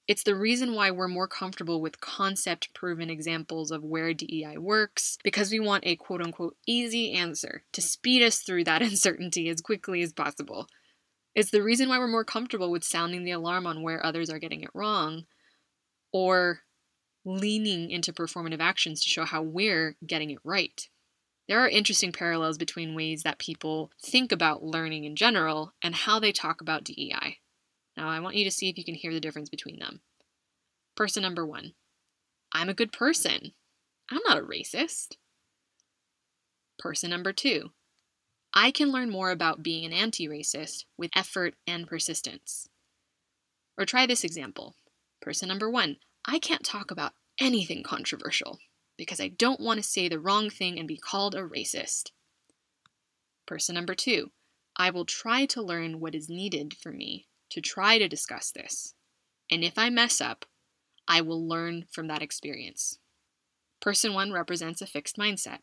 It's 0.08 0.24
the 0.24 0.34
reason 0.34 0.74
why 0.74 0.90
we're 0.90 1.06
more 1.08 1.28
comfortable 1.28 1.80
with 1.80 2.00
concept 2.00 2.74
proven 2.74 3.08
examples 3.08 3.70
of 3.70 3.84
where 3.84 4.12
DEI 4.12 4.58
works, 4.58 5.16
because 5.22 5.52
we 5.52 5.60
want 5.60 5.86
a 5.86 5.96
quote 5.96 6.20
unquote 6.20 6.56
easy 6.66 7.12
answer 7.12 7.62
to 7.72 7.80
speed 7.80 8.22
us 8.22 8.38
through 8.38 8.64
that 8.64 8.82
uncertainty 8.90 9.48
as 9.48 9.60
quickly 9.60 10.02
as 10.02 10.12
possible. 10.12 10.66
It's 11.34 11.50
the 11.50 11.62
reason 11.62 11.88
why 11.88 11.98
we're 11.98 12.08
more 12.08 12.24
comfortable 12.24 12.70
with 12.70 12.84
sounding 12.84 13.24
the 13.24 13.30
alarm 13.30 13.66
on 13.66 13.82
where 13.82 14.04
others 14.04 14.28
are 14.28 14.40
getting 14.40 14.62
it 14.62 14.70
wrong, 14.74 15.24
or 16.12 16.60
leaning 17.24 17.90
into 17.90 18.12
performative 18.12 18.60
actions 18.60 19.00
to 19.00 19.08
show 19.08 19.24
how 19.24 19.42
we're 19.42 19.96
getting 20.04 20.30
it 20.30 20.40
right. 20.44 20.88
There 21.48 21.60
are 21.60 21.68
interesting 21.68 22.12
parallels 22.12 22.58
between 22.58 22.94
ways 22.94 23.22
that 23.22 23.38
people 23.38 23.90
think 24.00 24.32
about 24.32 24.64
learning 24.64 25.04
in 25.04 25.16
general 25.16 25.72
and 25.80 25.94
how 25.94 26.18
they 26.18 26.32
talk 26.32 26.60
about 26.60 26.84
DEI. 26.84 27.38
Now, 27.96 28.08
I 28.08 28.20
want 28.20 28.36
you 28.36 28.44
to 28.44 28.50
see 28.50 28.68
if 28.68 28.78
you 28.78 28.84
can 28.84 28.94
hear 28.94 29.12
the 29.12 29.20
difference 29.20 29.48
between 29.48 29.78
them. 29.78 30.00
Person 30.96 31.22
number 31.22 31.46
one 31.46 31.74
I'm 32.52 32.68
a 32.68 32.74
good 32.74 32.92
person. 32.92 33.52
I'm 34.10 34.20
not 34.26 34.38
a 34.38 34.42
racist. 34.42 35.16
Person 36.78 37.10
number 37.10 37.32
two 37.32 37.70
I 38.54 38.70
can 38.70 38.92
learn 38.92 39.10
more 39.10 39.30
about 39.30 39.62
being 39.62 39.84
an 39.84 39.92
anti 39.92 40.28
racist 40.28 40.84
with 40.98 41.10
effort 41.16 41.54
and 41.66 41.86
persistence. 41.86 42.68
Or 43.78 43.86
try 43.86 44.06
this 44.06 44.24
example. 44.24 44.74
Person 45.20 45.48
number 45.48 45.70
one 45.70 45.96
I 46.24 46.38
can't 46.38 46.64
talk 46.64 46.90
about 46.90 47.14
anything 47.40 47.82
controversial 47.82 48.58
because 48.98 49.20
I 49.20 49.28
don't 49.28 49.60
want 49.60 49.78
to 49.78 49.88
say 49.88 50.08
the 50.08 50.20
wrong 50.20 50.50
thing 50.50 50.78
and 50.78 50.86
be 50.86 50.98
called 50.98 51.34
a 51.34 51.42
racist. 51.42 52.10
Person 53.46 53.74
number 53.74 53.94
two 53.94 54.30
I 54.76 54.90
will 54.90 55.04
try 55.04 55.46
to 55.46 55.62
learn 55.62 56.00
what 56.00 56.14
is 56.14 56.28
needed 56.28 56.74
for 56.74 56.92
me 56.92 57.26
to 57.52 57.60
try 57.60 57.98
to 57.98 58.08
discuss 58.08 58.50
this. 58.50 58.94
And 59.50 59.62
if 59.62 59.78
I 59.78 59.90
mess 59.90 60.20
up, 60.20 60.46
I 61.06 61.20
will 61.20 61.46
learn 61.46 61.84
from 61.92 62.06
that 62.08 62.22
experience. 62.22 62.98
Person 63.80 64.14
one 64.14 64.32
represents 64.32 64.80
a 64.80 64.86
fixed 64.86 65.18
mindset. 65.18 65.58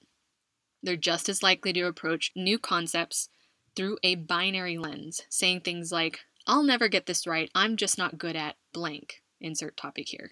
They're 0.84 0.96
just 0.96 1.29
as 1.29 1.41
likely 1.41 1.74
to 1.74 1.88
approach 1.88 2.31
new 2.36 2.60
concepts 2.60 3.29
through 3.75 3.98
a 4.03 4.15
binary 4.15 4.77
lens, 4.77 5.22
saying 5.29 5.62
things 5.62 5.91
like, 5.91 6.19
I'll 6.46 6.63
never 6.63 6.88
get 6.88 7.05
this 7.05 7.25
right, 7.25 7.50
I'm 7.55 7.75
just 7.75 7.98
not 7.98 8.17
good 8.17 8.36
at 8.36 8.55
blank, 8.72 9.24
insert 9.41 9.75
topic 9.75 10.10
here. 10.10 10.31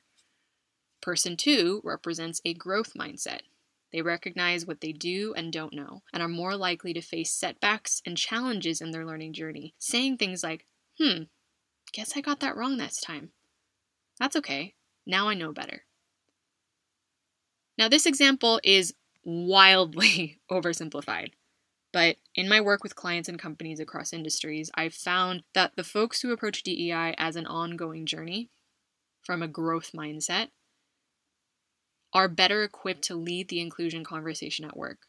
Person 1.02 1.38
two 1.38 1.82
represents 1.84 2.42
a 2.46 2.54
growth 2.54 2.94
mindset. 2.94 3.42
They 3.92 4.02
recognize 4.02 4.66
what 4.66 4.82
they 4.82 4.92
do 4.92 5.34
and 5.36 5.52
don't 5.52 5.74
know, 5.74 6.04
and 6.14 6.22
are 6.22 6.28
more 6.28 6.56
likely 6.56 6.94
to 6.94 7.02
face 7.02 7.32
setbacks 7.32 8.02
and 8.06 8.18
challenges 8.18 8.82
in 8.82 8.92
their 8.92 9.06
learning 9.06 9.34
journey, 9.34 9.74
saying 9.80 10.18
things 10.18 10.44
like, 10.44 10.66
hmm, 11.00 11.24
Guess 11.98 12.16
I 12.16 12.22
got 12.22 12.42
that 12.42 12.56
wrong 12.56 12.78
this 12.78 13.02
time. 13.02 13.32
That's 14.20 14.36
okay. 14.36 14.76
Now 15.08 15.30
I 15.30 15.34
know 15.34 15.52
better. 15.52 15.82
Now, 17.76 17.90
this 17.90 18.06
example 18.06 18.62
is 18.64 18.94
wildly 19.26 20.40
oversimplified, 20.52 21.32
but 21.92 22.18
in 22.36 22.48
my 22.48 22.62
work 22.62 22.84
with 22.84 22.96
clients 22.96 23.28
and 23.28 23.40
companies 23.40 23.80
across 23.80 24.14
industries, 24.14 24.70
I've 24.76 24.94
found 24.94 25.42
that 25.56 25.72
the 25.76 25.84
folks 25.84 26.22
who 26.22 26.32
approach 26.32 26.62
DEI 26.62 27.16
as 27.18 27.36
an 27.36 27.48
ongoing 27.48 28.06
journey 28.06 28.52
from 29.24 29.42
a 29.42 29.48
growth 29.48 29.90
mindset 29.92 30.50
are 32.14 32.28
better 32.28 32.62
equipped 32.62 33.06
to 33.06 33.16
lead 33.16 33.50
the 33.50 33.60
inclusion 33.60 34.04
conversation 34.04 34.66
at 34.66 34.78
work 34.78 35.08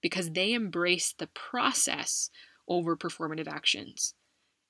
because 0.00 0.30
they 0.30 0.52
embrace 0.52 1.12
the 1.12 1.26
process 1.26 2.30
over 2.68 2.96
performative 2.96 3.48
actions 3.48 4.14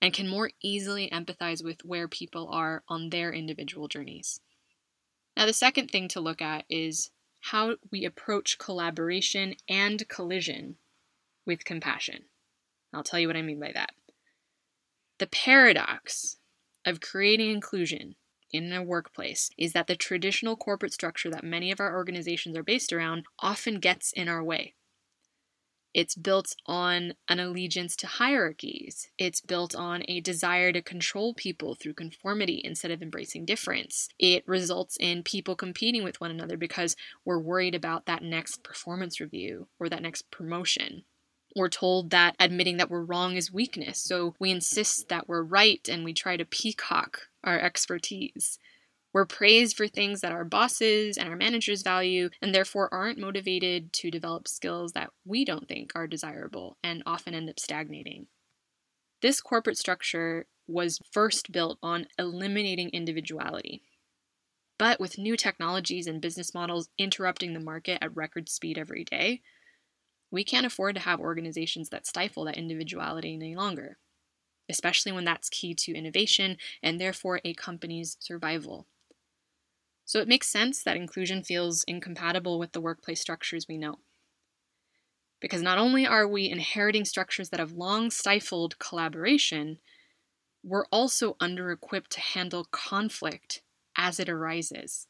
and 0.04 0.12
can 0.12 0.28
more 0.28 0.50
easily 0.62 1.08
empathize 1.08 1.64
with 1.64 1.82
where 1.82 2.06
people 2.06 2.46
are 2.52 2.82
on 2.90 3.08
their 3.08 3.32
individual 3.32 3.88
journeys. 3.88 4.38
Now, 5.34 5.46
the 5.46 5.54
second 5.54 5.90
thing 5.90 6.08
to 6.08 6.20
look 6.20 6.42
at 6.42 6.66
is 6.68 7.10
how 7.40 7.76
we 7.90 8.04
approach 8.04 8.58
collaboration 8.58 9.54
and 9.66 10.06
collision 10.06 10.76
with 11.46 11.64
compassion. 11.64 12.24
I'll 12.92 13.02
tell 13.02 13.18
you 13.18 13.28
what 13.28 13.38
I 13.38 13.40
mean 13.40 13.58
by 13.58 13.72
that. 13.72 13.92
The 15.20 15.26
paradox 15.26 16.36
of 16.84 17.00
creating 17.00 17.50
inclusion 17.50 18.16
in 18.52 18.74
a 18.74 18.82
workplace 18.82 19.48
is 19.56 19.72
that 19.72 19.86
the 19.86 19.96
traditional 19.96 20.54
corporate 20.54 20.92
structure 20.92 21.30
that 21.30 21.44
many 21.44 21.72
of 21.72 21.80
our 21.80 21.96
organizations 21.96 22.58
are 22.58 22.62
based 22.62 22.92
around 22.92 23.24
often 23.38 23.80
gets 23.80 24.12
in 24.12 24.28
our 24.28 24.44
way. 24.44 24.74
It's 25.94 26.16
built 26.16 26.56
on 26.66 27.14
an 27.28 27.38
allegiance 27.38 27.94
to 27.96 28.08
hierarchies. 28.08 29.10
It's 29.16 29.40
built 29.40 29.76
on 29.76 30.02
a 30.08 30.20
desire 30.20 30.72
to 30.72 30.82
control 30.82 31.34
people 31.34 31.76
through 31.76 31.94
conformity 31.94 32.60
instead 32.64 32.90
of 32.90 33.00
embracing 33.00 33.44
difference. 33.44 34.08
It 34.18 34.46
results 34.46 34.96
in 34.98 35.22
people 35.22 35.54
competing 35.54 36.02
with 36.02 36.20
one 36.20 36.32
another 36.32 36.56
because 36.56 36.96
we're 37.24 37.38
worried 37.38 37.76
about 37.76 38.06
that 38.06 38.24
next 38.24 38.64
performance 38.64 39.20
review 39.20 39.68
or 39.78 39.88
that 39.88 40.02
next 40.02 40.30
promotion. 40.32 41.04
We're 41.54 41.68
told 41.68 42.10
that 42.10 42.34
admitting 42.40 42.78
that 42.78 42.90
we're 42.90 43.04
wrong 43.04 43.36
is 43.36 43.52
weakness, 43.52 44.00
so 44.00 44.34
we 44.40 44.50
insist 44.50 45.08
that 45.08 45.28
we're 45.28 45.44
right 45.44 45.88
and 45.88 46.04
we 46.04 46.12
try 46.12 46.36
to 46.36 46.44
peacock 46.44 47.28
our 47.44 47.60
expertise. 47.60 48.58
We're 49.14 49.26
praised 49.26 49.76
for 49.76 49.86
things 49.86 50.22
that 50.22 50.32
our 50.32 50.44
bosses 50.44 51.16
and 51.16 51.28
our 51.28 51.36
managers 51.36 51.82
value, 51.82 52.30
and 52.42 52.52
therefore 52.52 52.92
aren't 52.92 53.16
motivated 53.16 53.92
to 53.94 54.10
develop 54.10 54.48
skills 54.48 54.90
that 54.92 55.10
we 55.24 55.44
don't 55.44 55.68
think 55.68 55.92
are 55.94 56.08
desirable 56.08 56.78
and 56.82 57.00
often 57.06 57.32
end 57.32 57.48
up 57.48 57.60
stagnating. 57.60 58.26
This 59.22 59.40
corporate 59.40 59.78
structure 59.78 60.46
was 60.66 61.00
first 61.12 61.52
built 61.52 61.78
on 61.80 62.08
eliminating 62.18 62.90
individuality. 62.90 63.82
But 64.78 64.98
with 64.98 65.16
new 65.16 65.36
technologies 65.36 66.08
and 66.08 66.20
business 66.20 66.52
models 66.52 66.88
interrupting 66.98 67.54
the 67.54 67.60
market 67.60 67.98
at 68.02 68.16
record 68.16 68.48
speed 68.48 68.76
every 68.76 69.04
day, 69.04 69.42
we 70.32 70.42
can't 70.42 70.66
afford 70.66 70.96
to 70.96 71.02
have 71.02 71.20
organizations 71.20 71.90
that 71.90 72.08
stifle 72.08 72.46
that 72.46 72.58
individuality 72.58 73.34
any 73.34 73.54
longer, 73.54 73.98
especially 74.68 75.12
when 75.12 75.24
that's 75.24 75.48
key 75.48 75.72
to 75.72 75.94
innovation 75.94 76.56
and 76.82 77.00
therefore 77.00 77.40
a 77.44 77.54
company's 77.54 78.16
survival. 78.18 78.88
So 80.04 80.20
it 80.20 80.28
makes 80.28 80.48
sense 80.48 80.82
that 80.82 80.96
inclusion 80.96 81.42
feels 81.42 81.84
incompatible 81.84 82.58
with 82.58 82.72
the 82.72 82.80
workplace 82.80 83.20
structures 83.20 83.66
we 83.68 83.78
know. 83.78 84.00
Because 85.40 85.62
not 85.62 85.78
only 85.78 86.06
are 86.06 86.26
we 86.26 86.48
inheriting 86.48 87.04
structures 87.04 87.50
that 87.50 87.60
have 87.60 87.72
long 87.72 88.10
stifled 88.10 88.78
collaboration, 88.78 89.78
we're 90.62 90.86
also 90.86 91.36
under 91.40 91.70
equipped 91.70 92.10
to 92.12 92.20
handle 92.20 92.66
conflict 92.70 93.62
as 93.96 94.18
it 94.18 94.28
arises. 94.28 95.06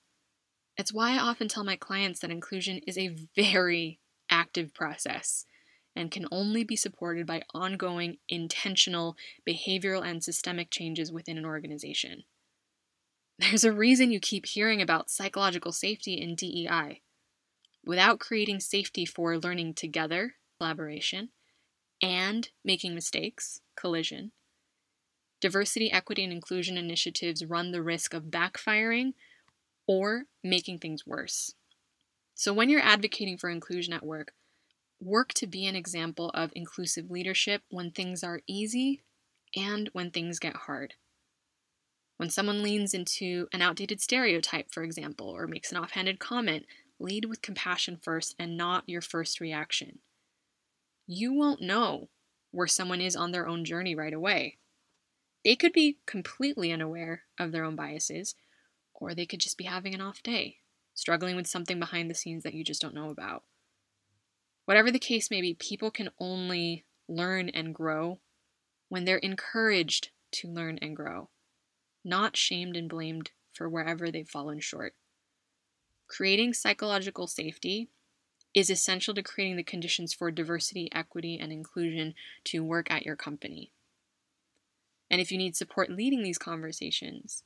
It's 0.76 0.92
why 0.92 1.12
I 1.12 1.18
often 1.18 1.48
tell 1.48 1.64
my 1.64 1.76
clients 1.76 2.20
that 2.20 2.30
inclusion 2.30 2.78
is 2.86 2.98
a 2.98 3.16
very 3.36 4.00
active 4.30 4.74
process 4.74 5.46
and 5.94 6.10
can 6.10 6.26
only 6.32 6.64
be 6.64 6.74
supported 6.74 7.26
by 7.26 7.42
ongoing, 7.54 8.18
intentional 8.28 9.16
behavioral 9.48 10.04
and 10.04 10.24
systemic 10.24 10.70
changes 10.70 11.12
within 11.12 11.38
an 11.38 11.44
organization. 11.44 12.24
There's 13.38 13.64
a 13.64 13.72
reason 13.72 14.12
you 14.12 14.20
keep 14.20 14.46
hearing 14.46 14.80
about 14.80 15.10
psychological 15.10 15.72
safety 15.72 16.14
in 16.14 16.36
DEI. 16.36 17.00
Without 17.84 18.20
creating 18.20 18.60
safety 18.60 19.04
for 19.04 19.38
learning 19.38 19.74
together, 19.74 20.36
collaboration, 20.58 21.30
and 22.00 22.48
making 22.64 22.94
mistakes, 22.94 23.60
collision, 23.76 24.32
diversity, 25.40 25.90
equity, 25.92 26.24
and 26.24 26.32
inclusion 26.32 26.78
initiatives 26.78 27.44
run 27.44 27.72
the 27.72 27.82
risk 27.82 28.14
of 28.14 28.24
backfiring 28.24 29.12
or 29.86 30.24
making 30.42 30.78
things 30.78 31.06
worse. 31.06 31.54
So, 32.34 32.54
when 32.54 32.70
you're 32.70 32.80
advocating 32.80 33.36
for 33.36 33.50
inclusion 33.50 33.92
at 33.92 34.06
work, 34.06 34.32
work 35.00 35.34
to 35.34 35.46
be 35.46 35.66
an 35.66 35.76
example 35.76 36.30
of 36.30 36.50
inclusive 36.54 37.10
leadership 37.10 37.62
when 37.68 37.90
things 37.90 38.24
are 38.24 38.40
easy 38.46 39.02
and 39.54 39.90
when 39.92 40.10
things 40.10 40.38
get 40.38 40.56
hard. 40.56 40.94
When 42.16 42.30
someone 42.30 42.62
leans 42.62 42.94
into 42.94 43.48
an 43.52 43.60
outdated 43.60 44.00
stereotype, 44.00 44.72
for 44.72 44.82
example, 44.82 45.28
or 45.28 45.46
makes 45.46 45.72
an 45.72 45.78
offhanded 45.78 46.20
comment, 46.20 46.66
lead 46.98 47.24
with 47.24 47.42
compassion 47.42 47.98
first 48.00 48.34
and 48.38 48.56
not 48.56 48.88
your 48.88 49.00
first 49.00 49.40
reaction. 49.40 49.98
You 51.06 51.32
won't 51.32 51.60
know 51.60 52.08
where 52.50 52.68
someone 52.68 53.00
is 53.00 53.16
on 53.16 53.32
their 53.32 53.48
own 53.48 53.64
journey 53.64 53.94
right 53.94 54.14
away. 54.14 54.58
They 55.44 55.56
could 55.56 55.72
be 55.72 55.98
completely 56.06 56.72
unaware 56.72 57.24
of 57.38 57.52
their 57.52 57.64
own 57.64 57.76
biases, 57.76 58.34
or 58.94 59.12
they 59.12 59.26
could 59.26 59.40
just 59.40 59.58
be 59.58 59.64
having 59.64 59.94
an 59.94 60.00
off 60.00 60.22
day, 60.22 60.58
struggling 60.94 61.36
with 61.36 61.48
something 61.48 61.78
behind 61.78 62.08
the 62.08 62.14
scenes 62.14 62.44
that 62.44 62.54
you 62.54 62.64
just 62.64 62.80
don't 62.80 62.94
know 62.94 63.10
about. 63.10 63.42
Whatever 64.64 64.90
the 64.90 64.98
case 64.98 65.30
may 65.30 65.42
be, 65.42 65.52
people 65.52 65.90
can 65.90 66.08
only 66.18 66.84
learn 67.08 67.50
and 67.50 67.74
grow 67.74 68.20
when 68.88 69.04
they're 69.04 69.18
encouraged 69.18 70.10
to 70.30 70.48
learn 70.48 70.78
and 70.80 70.96
grow, 70.96 71.28
not 72.04 72.36
shamed 72.36 72.76
and 72.76 72.88
blamed 72.88 73.30
for 73.52 73.68
wherever 73.68 74.10
they've 74.10 74.28
fallen 74.28 74.60
short. 74.60 74.94
Creating 76.08 76.52
psychological 76.52 77.26
safety 77.26 77.88
is 78.52 78.70
essential 78.70 79.14
to 79.14 79.22
creating 79.22 79.56
the 79.56 79.62
conditions 79.62 80.12
for 80.12 80.30
diversity, 80.30 80.88
equity, 80.92 81.38
and 81.40 81.52
inclusion 81.52 82.14
to 82.44 82.62
work 82.62 82.90
at 82.90 83.04
your 83.04 83.16
company. 83.16 83.72
And 85.10 85.20
if 85.20 85.32
you 85.32 85.38
need 85.38 85.56
support 85.56 85.90
leading 85.90 86.22
these 86.22 86.38
conversations, 86.38 87.42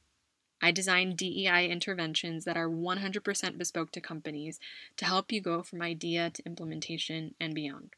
I 0.60 0.70
design 0.70 1.14
DEI 1.14 1.68
interventions 1.70 2.44
that 2.44 2.56
are 2.56 2.68
100% 2.68 3.58
bespoke 3.58 3.92
to 3.92 4.00
companies 4.00 4.58
to 4.96 5.04
help 5.04 5.30
you 5.30 5.40
go 5.40 5.62
from 5.62 5.82
idea 5.82 6.30
to 6.30 6.44
implementation 6.44 7.34
and 7.40 7.54
beyond. 7.54 7.94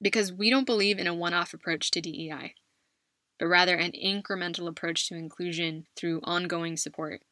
Because 0.00 0.32
we 0.32 0.50
don't 0.50 0.66
believe 0.66 0.98
in 0.98 1.06
a 1.06 1.14
one 1.14 1.34
off 1.34 1.54
approach 1.54 1.90
to 1.92 2.00
DEI, 2.00 2.54
but 3.38 3.46
rather 3.46 3.76
an 3.76 3.92
incremental 3.92 4.68
approach 4.68 5.08
to 5.08 5.16
inclusion 5.16 5.86
through 5.96 6.20
ongoing 6.24 6.76
support. 6.76 7.22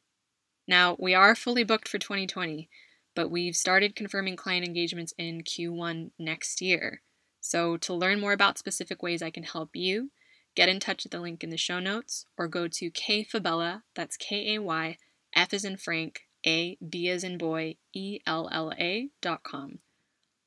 Now, 0.66 0.96
we 0.98 1.14
are 1.14 1.34
fully 1.34 1.64
booked 1.64 1.88
for 1.88 1.98
2020, 1.98 2.68
but 3.14 3.30
we've 3.30 3.56
started 3.56 3.96
confirming 3.96 4.36
client 4.36 4.66
engagements 4.66 5.12
in 5.18 5.42
Q1 5.42 6.10
next 6.18 6.60
year. 6.60 7.02
So, 7.40 7.76
to 7.78 7.94
learn 7.94 8.20
more 8.20 8.32
about 8.32 8.58
specific 8.58 9.02
ways 9.02 9.22
I 9.22 9.30
can 9.30 9.42
help 9.42 9.70
you, 9.74 10.10
get 10.54 10.68
in 10.68 10.78
touch 10.80 11.04
at 11.04 11.12
the 11.12 11.20
link 11.20 11.42
in 11.42 11.50
the 11.50 11.56
show 11.56 11.80
notes 11.80 12.26
or 12.38 12.46
go 12.46 12.68
to 12.68 12.90
kayfabella, 12.90 13.82
that's 13.94 14.16
K 14.16 14.54
A 14.54 14.60
Y, 14.60 14.96
F 15.34 15.52
is 15.52 15.64
in 15.64 15.76
Frank, 15.76 16.22
A, 16.46 16.76
B 16.86 17.08
as 17.08 17.24
in 17.24 17.38
boy, 17.38 17.76
E 17.92 18.20
L 18.26 18.48
L 18.52 18.72
A 18.78 19.08
dot 19.20 19.42
com. 19.42 19.80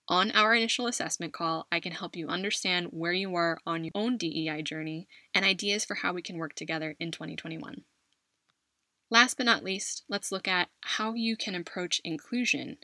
On 0.08 0.30
our 0.32 0.54
initial 0.54 0.86
assessment 0.86 1.34
call, 1.34 1.68
I 1.72 1.80
can 1.80 1.92
help 1.92 2.16
you 2.16 2.28
understand 2.28 2.88
where 2.92 3.12
you 3.12 3.34
are 3.36 3.60
on 3.66 3.84
your 3.84 3.92
own 3.96 4.18
DEI 4.18 4.62
journey 4.62 5.08
and 5.34 5.44
ideas 5.44 5.84
for 5.84 5.96
how 5.96 6.14
we 6.14 6.22
can 6.22 6.38
work 6.38 6.54
together 6.54 6.96
in 7.00 7.12
2021. 7.12 7.84
Last 9.10 9.38
but 9.38 9.48
not 9.48 9.64
least, 9.64 10.04
let's 10.08 10.32
look 10.32 10.48
at 10.48 10.70
how 10.82 11.14
you 11.14 11.36
can 11.36 11.56
approach 11.56 12.02
inclusion 12.04 12.78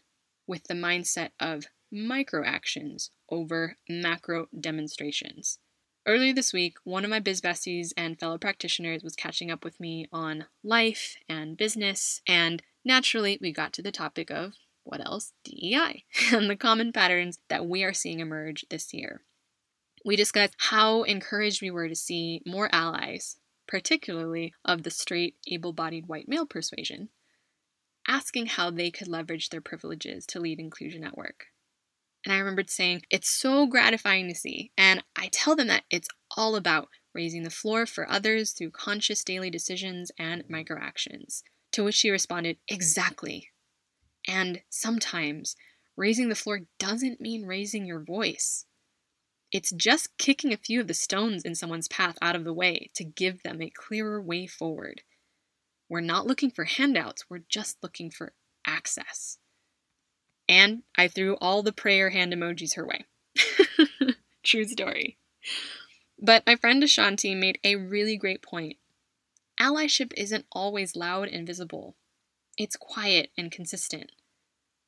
with 0.48 0.64
the 0.64 0.74
mindset 0.74 1.30
of 1.40 1.66
micro 1.92 2.44
actions 2.44 3.12
over 3.30 3.78
macro 3.88 4.48
demonstrations. 4.60 5.60
Earlier 6.08 6.34
this 6.34 6.52
week, 6.52 6.78
one 6.84 7.04
of 7.04 7.12
my 7.12 7.20
biz 7.20 7.42
besties 7.42 7.92
and 7.96 8.20
fellow 8.20 8.40
practitioners 8.40 9.04
was 9.04 9.16
catching 9.16 9.52
up 9.52 9.64
with 9.64 9.80
me 9.80 10.08
on 10.12 10.46
life 10.64 11.16
and 11.30 11.56
business, 11.56 12.22
and 12.28 12.64
naturally, 12.84 13.38
we 13.40 13.52
got 13.52 13.74
to 13.74 13.84
the 13.84 13.92
topic 13.92 14.32
of 14.32 14.54
what 14.84 15.06
else? 15.06 15.34
DEI, 15.44 16.06
and 16.32 16.50
the 16.50 16.56
common 16.56 16.92
patterns 16.92 17.40
that 17.50 17.66
we 17.66 17.84
are 17.84 17.94
seeing 17.94 18.20
emerge 18.20 18.66
this 18.70 18.94
year. 18.94 19.22
We 20.04 20.16
discussed 20.16 20.56
how 20.58 21.04
encouraged 21.04 21.62
we 21.62 21.72
were 21.72 21.88
to 21.88 21.96
see 21.96 22.42
more 22.46 22.70
allies, 22.74 23.38
particularly 23.68 24.54
of 24.66 24.84
the 24.84 24.90
straight, 24.90 25.36
able 25.48 25.74
bodied 25.74 26.08
white 26.08 26.28
male 26.28 26.46
persuasion, 26.46 27.10
asking 28.08 28.48
how 28.48 28.72
they 28.72 28.90
could 28.90 29.08
leverage 29.08 29.50
their 29.50 29.62
privileges 29.62 30.26
to 30.28 30.40
lead 30.40 30.60
inclusion 30.60 31.04
at 31.04 31.18
work. 31.18 31.48
And 32.26 32.34
I 32.34 32.38
remembered 32.38 32.70
saying, 32.70 33.04
It's 33.10 33.30
so 33.30 33.66
gratifying 33.66 34.28
to 34.28 34.36
see. 34.36 34.72
And 34.78 35.04
I 35.16 35.30
tell 35.32 35.56
them 35.56 35.68
that 35.68 35.84
it's 35.90 36.08
all 36.36 36.56
about 36.56 36.90
raising 37.14 37.44
the 37.44 37.50
floor 37.50 37.86
for 37.86 38.10
others 38.10 38.52
through 38.52 38.72
conscious 38.72 39.24
daily 39.24 39.50
decisions 39.50 40.12
and 40.18 40.44
microactions. 40.48 41.44
To 41.74 41.84
which 41.84 41.96
she 41.96 42.10
responded, 42.10 42.58
Exactly. 42.68 43.51
And 44.28 44.62
sometimes 44.70 45.56
raising 45.96 46.30
the 46.30 46.36
floor 46.36 46.62
doesn't 46.80 47.22
mean 47.22 47.46
raising 47.46 47.86
your 47.86 48.00
voice. 48.00 48.66
It's 49.52 49.72
just 49.72 50.18
kicking 50.18 50.54
a 50.54 50.58
few 50.58 50.80
of 50.80 50.88
the 50.88 50.94
stones 50.94 51.44
in 51.44 51.56
someone's 51.56 51.90
path 51.90 52.18
out 52.22 52.36
of 52.36 52.46
the 52.46 52.54
way 52.54 52.90
to 52.96 53.04
give 53.04 53.44
them 53.44 53.62
a 53.62 53.70
clearer 53.70 54.22
way 54.22 54.48
forward. 54.48 55.02
We're 55.90 56.00
not 56.00 56.26
looking 56.26 56.52
for 56.52 56.64
handouts, 56.64 57.26
we're 57.30 57.44
just 57.50 57.78
looking 57.84 58.10
for 58.12 58.34
access. 58.66 59.40
And 60.48 60.84
I 60.98 61.08
threw 61.08 61.36
all 61.36 61.64
the 61.64 61.74
prayer 61.74 62.12
hand 62.12 62.34
emojis 62.34 62.76
her 62.76 62.88
way. 62.88 63.06
True 64.44 64.66
story. 64.66 65.18
But 66.18 66.44
my 66.46 66.56
friend 66.56 66.84
Ashanti 66.84 67.36
made 67.36 67.60
a 67.64 67.76
really 67.76 68.16
great 68.16 68.42
point. 68.42 68.78
Allyship 69.60 70.14
isn't 70.16 70.46
always 70.52 70.96
loud 70.96 71.28
and 71.28 71.46
visible, 71.46 71.96
it's 72.62 72.76
quiet 72.76 73.32
and 73.36 73.52
consistent. 73.52 74.12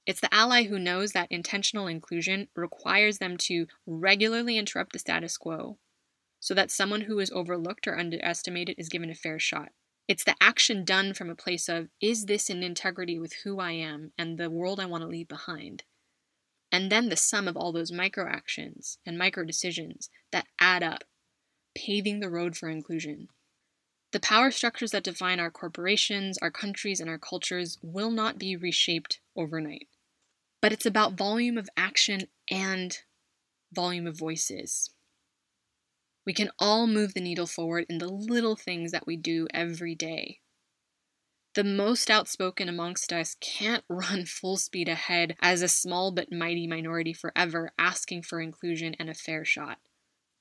It's 0.05 0.19
the 0.19 0.33
ally 0.33 0.65
who 0.65 0.77
knows 0.77 1.13
that 1.13 1.31
intentional 1.31 1.88
inclusion 1.88 2.49
requires 2.55 3.17
them 3.17 3.36
to 3.38 3.65
regularly 3.88 4.59
interrupt 4.59 4.93
the 4.93 4.99
status 4.99 5.38
quo 5.38 5.79
so 6.39 6.53
that 6.53 6.69
someone 6.69 7.01
who 7.01 7.17
is 7.17 7.31
overlooked 7.31 7.88
or 7.88 7.97
underestimated 7.97 8.75
is 8.77 8.89
given 8.89 9.09
a 9.09 9.15
fair 9.15 9.39
shot. 9.39 9.69
It's 10.07 10.23
the 10.23 10.36
action 10.39 10.86
done 10.86 11.15
from 11.15 11.31
a 11.31 11.36
place 11.36 11.67
of, 11.67 11.88
is 11.99 12.25
this 12.25 12.47
in 12.47 12.62
integrity 12.62 13.17
with 13.17 13.33
who 13.43 13.59
I 13.59 13.71
am 13.71 14.12
and 14.19 14.38
the 14.38 14.51
world 14.51 14.79
I 14.79 14.86
want 14.86 15.01
to 15.01 15.07
leave 15.07 15.27
behind? 15.27 15.83
And 16.71 16.91
then 16.91 17.09
the 17.09 17.15
sum 17.15 17.47
of 17.47 17.57
all 17.57 17.71
those 17.71 17.91
micro 17.91 18.29
actions 18.29 18.99
and 19.03 19.17
micro 19.17 19.45
decisions 19.45 20.09
that 20.31 20.45
add 20.59 20.83
up, 20.83 21.05
paving 21.73 22.19
the 22.19 22.29
road 22.29 22.55
for 22.55 22.69
inclusion. 22.69 23.29
The 24.13 24.19
power 24.19 24.52
structures 24.52 24.91
that 24.91 25.04
define 25.04 25.39
our 25.39 25.49
corporations, 25.49 26.38
our 26.38 26.52
countries, 26.52 26.99
and 26.99 27.10
our 27.10 27.17
cultures 27.17 27.80
will 27.82 28.12
not 28.12 28.38
be 28.38 28.56
reshaped 28.56 29.19
overnight. 29.36 29.88
But 30.62 30.71
it's 30.71 30.86
about 30.86 31.17
volume 31.17 31.58
of 31.58 31.67
action 31.76 32.28
and 32.47 32.95
volume 33.73 34.06
of 34.06 34.15
voices. 34.15 34.91
We 36.28 36.34
can 36.34 36.52
all 36.60 36.86
move 36.86 37.15
the 37.15 37.21
needle 37.21 37.47
forward 37.47 37.88
in 37.89 37.97
the 37.97 38.08
little 38.08 38.56
things 38.56 38.91
that 38.91 39.08
we 39.08 39.17
do 39.17 39.47
every 39.52 39.95
day. 39.95 40.41
The 41.56 41.63
most 41.63 42.12
outspoken 42.12 42.69
amongst 42.69 43.12
us 43.12 43.36
can't 43.39 43.84
run 43.89 44.28
full 44.28 44.58
speed 44.58 44.89
ahead 44.89 45.36
as 45.41 45.63
a 45.63 45.67
small 45.67 46.12
but 46.12 46.32
mighty 46.32 46.67
minority 46.67 47.13
forever, 47.13 47.71
asking 47.80 48.21
for 48.21 48.41
inclusion 48.41 48.95
and 48.99 49.10
a 49.10 49.15
fair 49.15 49.43
shot. 49.43 49.80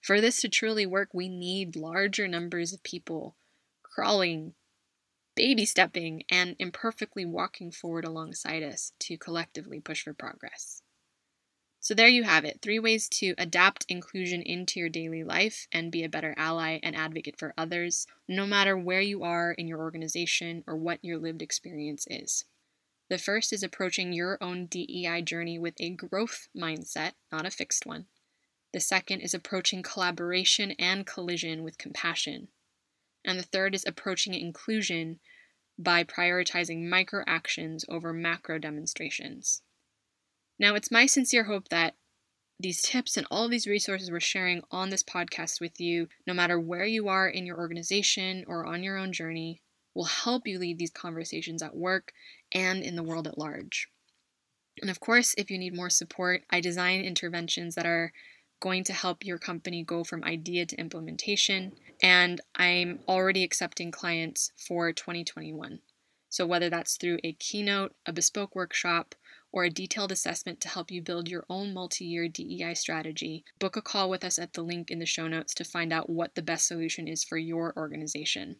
For 0.02 0.20
this 0.20 0.42
to 0.42 0.50
truly 0.50 0.84
work, 0.84 1.14
we 1.14 1.30
need 1.30 1.74
larger 1.74 2.28
numbers 2.28 2.74
of 2.74 2.82
people 2.82 3.34
crawling, 3.92 4.54
baby 5.34 5.64
stepping 5.64 6.22
and 6.30 6.56
imperfectly 6.58 7.24
walking 7.24 7.70
forward 7.70 8.04
alongside 8.04 8.62
us 8.62 8.92
to 9.00 9.18
collectively 9.18 9.80
push 9.80 10.02
for 10.02 10.14
progress. 10.14 10.82
So, 11.80 11.94
there 11.94 12.08
you 12.08 12.22
have 12.22 12.44
it 12.44 12.60
three 12.62 12.78
ways 12.78 13.08
to 13.08 13.34
adapt 13.36 13.86
inclusion 13.88 14.40
into 14.40 14.78
your 14.78 14.88
daily 14.88 15.24
life 15.24 15.66
and 15.72 15.90
be 15.90 16.04
a 16.04 16.08
better 16.08 16.32
ally 16.36 16.78
and 16.80 16.94
advocate 16.94 17.38
for 17.38 17.54
others, 17.58 18.06
no 18.28 18.46
matter 18.46 18.78
where 18.78 19.00
you 19.00 19.24
are 19.24 19.50
in 19.50 19.66
your 19.66 19.80
organization 19.80 20.62
or 20.66 20.76
what 20.76 21.04
your 21.04 21.18
lived 21.18 21.42
experience 21.42 22.06
is. 22.08 22.44
The 23.10 23.18
first 23.18 23.52
is 23.52 23.64
approaching 23.64 24.12
your 24.12 24.38
own 24.40 24.66
DEI 24.66 25.22
journey 25.22 25.58
with 25.58 25.74
a 25.80 25.90
growth 25.90 26.48
mindset, 26.56 27.12
not 27.32 27.46
a 27.46 27.50
fixed 27.50 27.84
one. 27.84 28.06
The 28.72 28.80
second 28.80 29.20
is 29.20 29.34
approaching 29.34 29.82
collaboration 29.82 30.70
and 30.78 31.04
collision 31.04 31.62
with 31.62 31.78
compassion. 31.78 32.48
And 33.24 33.38
the 33.38 33.44
third 33.44 33.74
is 33.74 33.84
approaching 33.86 34.34
inclusion 34.34 35.20
by 35.78 36.04
prioritizing 36.04 36.88
micro 36.88 37.22
actions 37.26 37.84
over 37.88 38.12
macro 38.12 38.58
demonstrations. 38.58 39.62
Now, 40.58 40.74
it's 40.74 40.90
my 40.90 41.06
sincere 41.06 41.44
hope 41.44 41.68
that 41.68 41.94
these 42.60 42.82
tips 42.82 43.16
and 43.16 43.26
all 43.30 43.44
of 43.44 43.50
these 43.50 43.66
resources 43.66 44.10
we're 44.10 44.20
sharing 44.20 44.62
on 44.70 44.90
this 44.90 45.02
podcast 45.02 45.60
with 45.60 45.80
you, 45.80 46.08
no 46.26 46.34
matter 46.34 46.60
where 46.60 46.84
you 46.84 47.08
are 47.08 47.28
in 47.28 47.46
your 47.46 47.58
organization 47.58 48.44
or 48.46 48.64
on 48.66 48.82
your 48.82 48.96
own 48.96 49.12
journey, 49.12 49.60
will 49.94 50.04
help 50.04 50.46
you 50.46 50.58
lead 50.58 50.78
these 50.78 50.90
conversations 50.90 51.62
at 51.62 51.76
work 51.76 52.12
and 52.52 52.82
in 52.82 52.96
the 52.96 53.02
world 53.02 53.26
at 53.26 53.38
large. 53.38 53.88
And 54.80 54.90
of 54.90 55.00
course, 55.00 55.34
if 55.36 55.50
you 55.50 55.58
need 55.58 55.74
more 55.74 55.90
support, 55.90 56.42
I 56.50 56.60
design 56.60 57.00
interventions 57.00 57.74
that 57.74 57.86
are 57.86 58.12
going 58.60 58.84
to 58.84 58.92
help 58.92 59.24
your 59.24 59.38
company 59.38 59.82
go 59.82 60.04
from 60.04 60.24
idea 60.24 60.64
to 60.66 60.76
implementation. 60.76 61.72
And 62.02 62.40
I'm 62.56 62.98
already 63.06 63.44
accepting 63.44 63.92
clients 63.92 64.50
for 64.58 64.92
2021. 64.92 65.78
So, 66.28 66.44
whether 66.46 66.68
that's 66.68 66.96
through 66.96 67.18
a 67.22 67.34
keynote, 67.34 67.94
a 68.06 68.12
bespoke 68.12 68.56
workshop, 68.56 69.14
or 69.52 69.64
a 69.64 69.70
detailed 69.70 70.10
assessment 70.10 70.60
to 70.62 70.68
help 70.68 70.90
you 70.90 71.00
build 71.00 71.28
your 71.28 71.44
own 71.48 71.72
multi 71.72 72.04
year 72.04 72.26
DEI 72.26 72.74
strategy, 72.74 73.44
book 73.58 73.76
a 73.76 73.82
call 73.82 74.10
with 74.10 74.24
us 74.24 74.38
at 74.38 74.54
the 74.54 74.62
link 74.62 74.90
in 74.90 74.98
the 74.98 75.06
show 75.06 75.28
notes 75.28 75.54
to 75.54 75.64
find 75.64 75.92
out 75.92 76.10
what 76.10 76.34
the 76.34 76.42
best 76.42 76.66
solution 76.66 77.06
is 77.06 77.22
for 77.22 77.36
your 77.36 77.72
organization. 77.76 78.56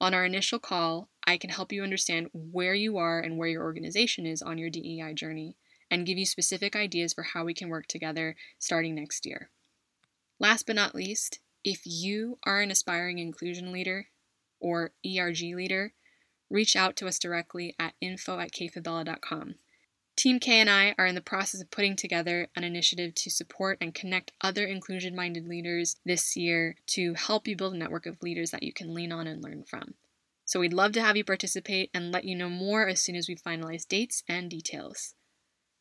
On 0.00 0.14
our 0.14 0.24
initial 0.24 0.58
call, 0.58 1.08
I 1.26 1.38
can 1.38 1.50
help 1.50 1.72
you 1.72 1.82
understand 1.82 2.28
where 2.32 2.74
you 2.74 2.98
are 2.98 3.20
and 3.20 3.36
where 3.36 3.48
your 3.48 3.64
organization 3.64 4.26
is 4.26 4.42
on 4.42 4.58
your 4.58 4.70
DEI 4.70 5.14
journey 5.14 5.56
and 5.90 6.06
give 6.06 6.18
you 6.18 6.26
specific 6.26 6.76
ideas 6.76 7.12
for 7.12 7.22
how 7.22 7.44
we 7.44 7.54
can 7.54 7.68
work 7.68 7.86
together 7.86 8.36
starting 8.58 8.94
next 8.94 9.26
year. 9.26 9.50
Last 10.38 10.66
but 10.66 10.76
not 10.76 10.94
least, 10.94 11.40
if 11.64 11.82
you 11.84 12.38
are 12.44 12.60
an 12.60 12.70
aspiring 12.70 13.18
inclusion 13.18 13.72
leader 13.72 14.08
or 14.60 14.92
ERG 15.04 15.40
leader, 15.54 15.92
reach 16.48 16.76
out 16.76 16.96
to 16.96 17.06
us 17.06 17.18
directly 17.18 17.74
at 17.78 17.94
info 18.00 18.38
at 18.38 18.52
kayfabella.com. 18.52 19.54
Team 20.16 20.38
K 20.38 20.60
and 20.60 20.68
I 20.68 20.94
are 20.98 21.06
in 21.06 21.14
the 21.14 21.20
process 21.22 21.62
of 21.62 21.70
putting 21.70 21.96
together 21.96 22.48
an 22.54 22.64
initiative 22.64 23.14
to 23.14 23.30
support 23.30 23.78
and 23.80 23.94
connect 23.94 24.32
other 24.42 24.66
inclusion 24.66 25.16
minded 25.16 25.46
leaders 25.46 25.96
this 26.04 26.36
year 26.36 26.76
to 26.88 27.14
help 27.14 27.48
you 27.48 27.56
build 27.56 27.74
a 27.74 27.78
network 27.78 28.04
of 28.04 28.22
leaders 28.22 28.50
that 28.50 28.62
you 28.62 28.72
can 28.72 28.92
lean 28.92 29.12
on 29.12 29.26
and 29.26 29.42
learn 29.42 29.64
from. 29.64 29.94
So 30.44 30.60
we'd 30.60 30.72
love 30.72 30.92
to 30.92 31.00
have 31.00 31.16
you 31.16 31.24
participate 31.24 31.90
and 31.94 32.12
let 32.12 32.24
you 32.24 32.34
know 32.34 32.50
more 32.50 32.88
as 32.88 33.00
soon 33.00 33.16
as 33.16 33.28
we 33.28 33.36
finalize 33.36 33.86
dates 33.86 34.22
and 34.28 34.50
details. 34.50 35.14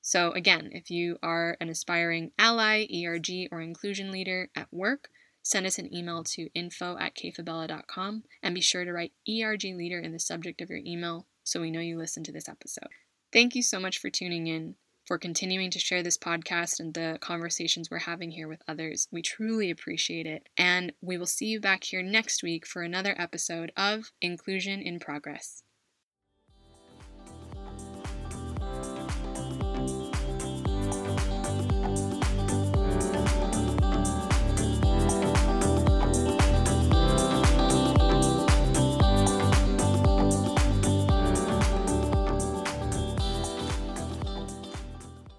So, 0.01 0.31
again, 0.31 0.69
if 0.71 0.89
you 0.89 1.17
are 1.21 1.57
an 1.59 1.69
aspiring 1.69 2.31
ally, 2.39 2.85
ERG, 2.85 3.49
or 3.51 3.61
inclusion 3.61 4.11
leader 4.11 4.49
at 4.55 4.71
work, 4.71 5.09
send 5.41 5.65
us 5.65 5.78
an 5.80 5.93
email 5.93 6.23
to 6.23 6.49
info 6.54 6.97
at 6.97 7.15
kayfabella.com 7.15 8.23
and 8.43 8.56
be 8.56 8.62
sure 8.62 8.86
to 8.86 8.93
write 8.93 9.13
ERG 9.28 9.63
leader 9.63 9.99
in 9.99 10.12
the 10.12 10.19
subject 10.19 10.62
of 10.62 10.69
your 10.69 10.80
email 10.86 11.25
so 11.43 11.62
we 11.62 11.71
know 11.71 11.80
you 11.80 11.97
listened 11.97 12.25
to 12.25 12.32
this 12.32 12.49
episode. 12.49 12.89
Thank 13.32 13.56
you 13.56 13.63
so 13.63 13.80
much 13.80 13.99
for 13.99 14.10
tuning 14.10 14.47
in, 14.47 14.75
for 15.06 15.17
continuing 15.17 15.71
to 15.71 15.80
share 15.80 16.04
this 16.04 16.17
podcast 16.17 16.80
and 16.80 16.93
the 16.93 17.17
conversations 17.21 17.89
we're 17.89 17.99
having 17.99 18.32
here 18.32 18.47
with 18.47 18.62
others. 18.67 19.08
We 19.12 19.21
truly 19.21 19.71
appreciate 19.71 20.25
it. 20.25 20.49
And 20.58 20.93
we 21.02 21.17
will 21.17 21.25
see 21.25 21.47
you 21.47 21.60
back 21.60 21.84
here 21.84 22.04
next 22.04 22.43
week 22.43 22.65
for 22.65 22.82
another 22.82 23.15
episode 23.17 23.71
of 23.75 24.12
Inclusion 24.21 24.82
in 24.82 24.99
Progress. 24.99 25.63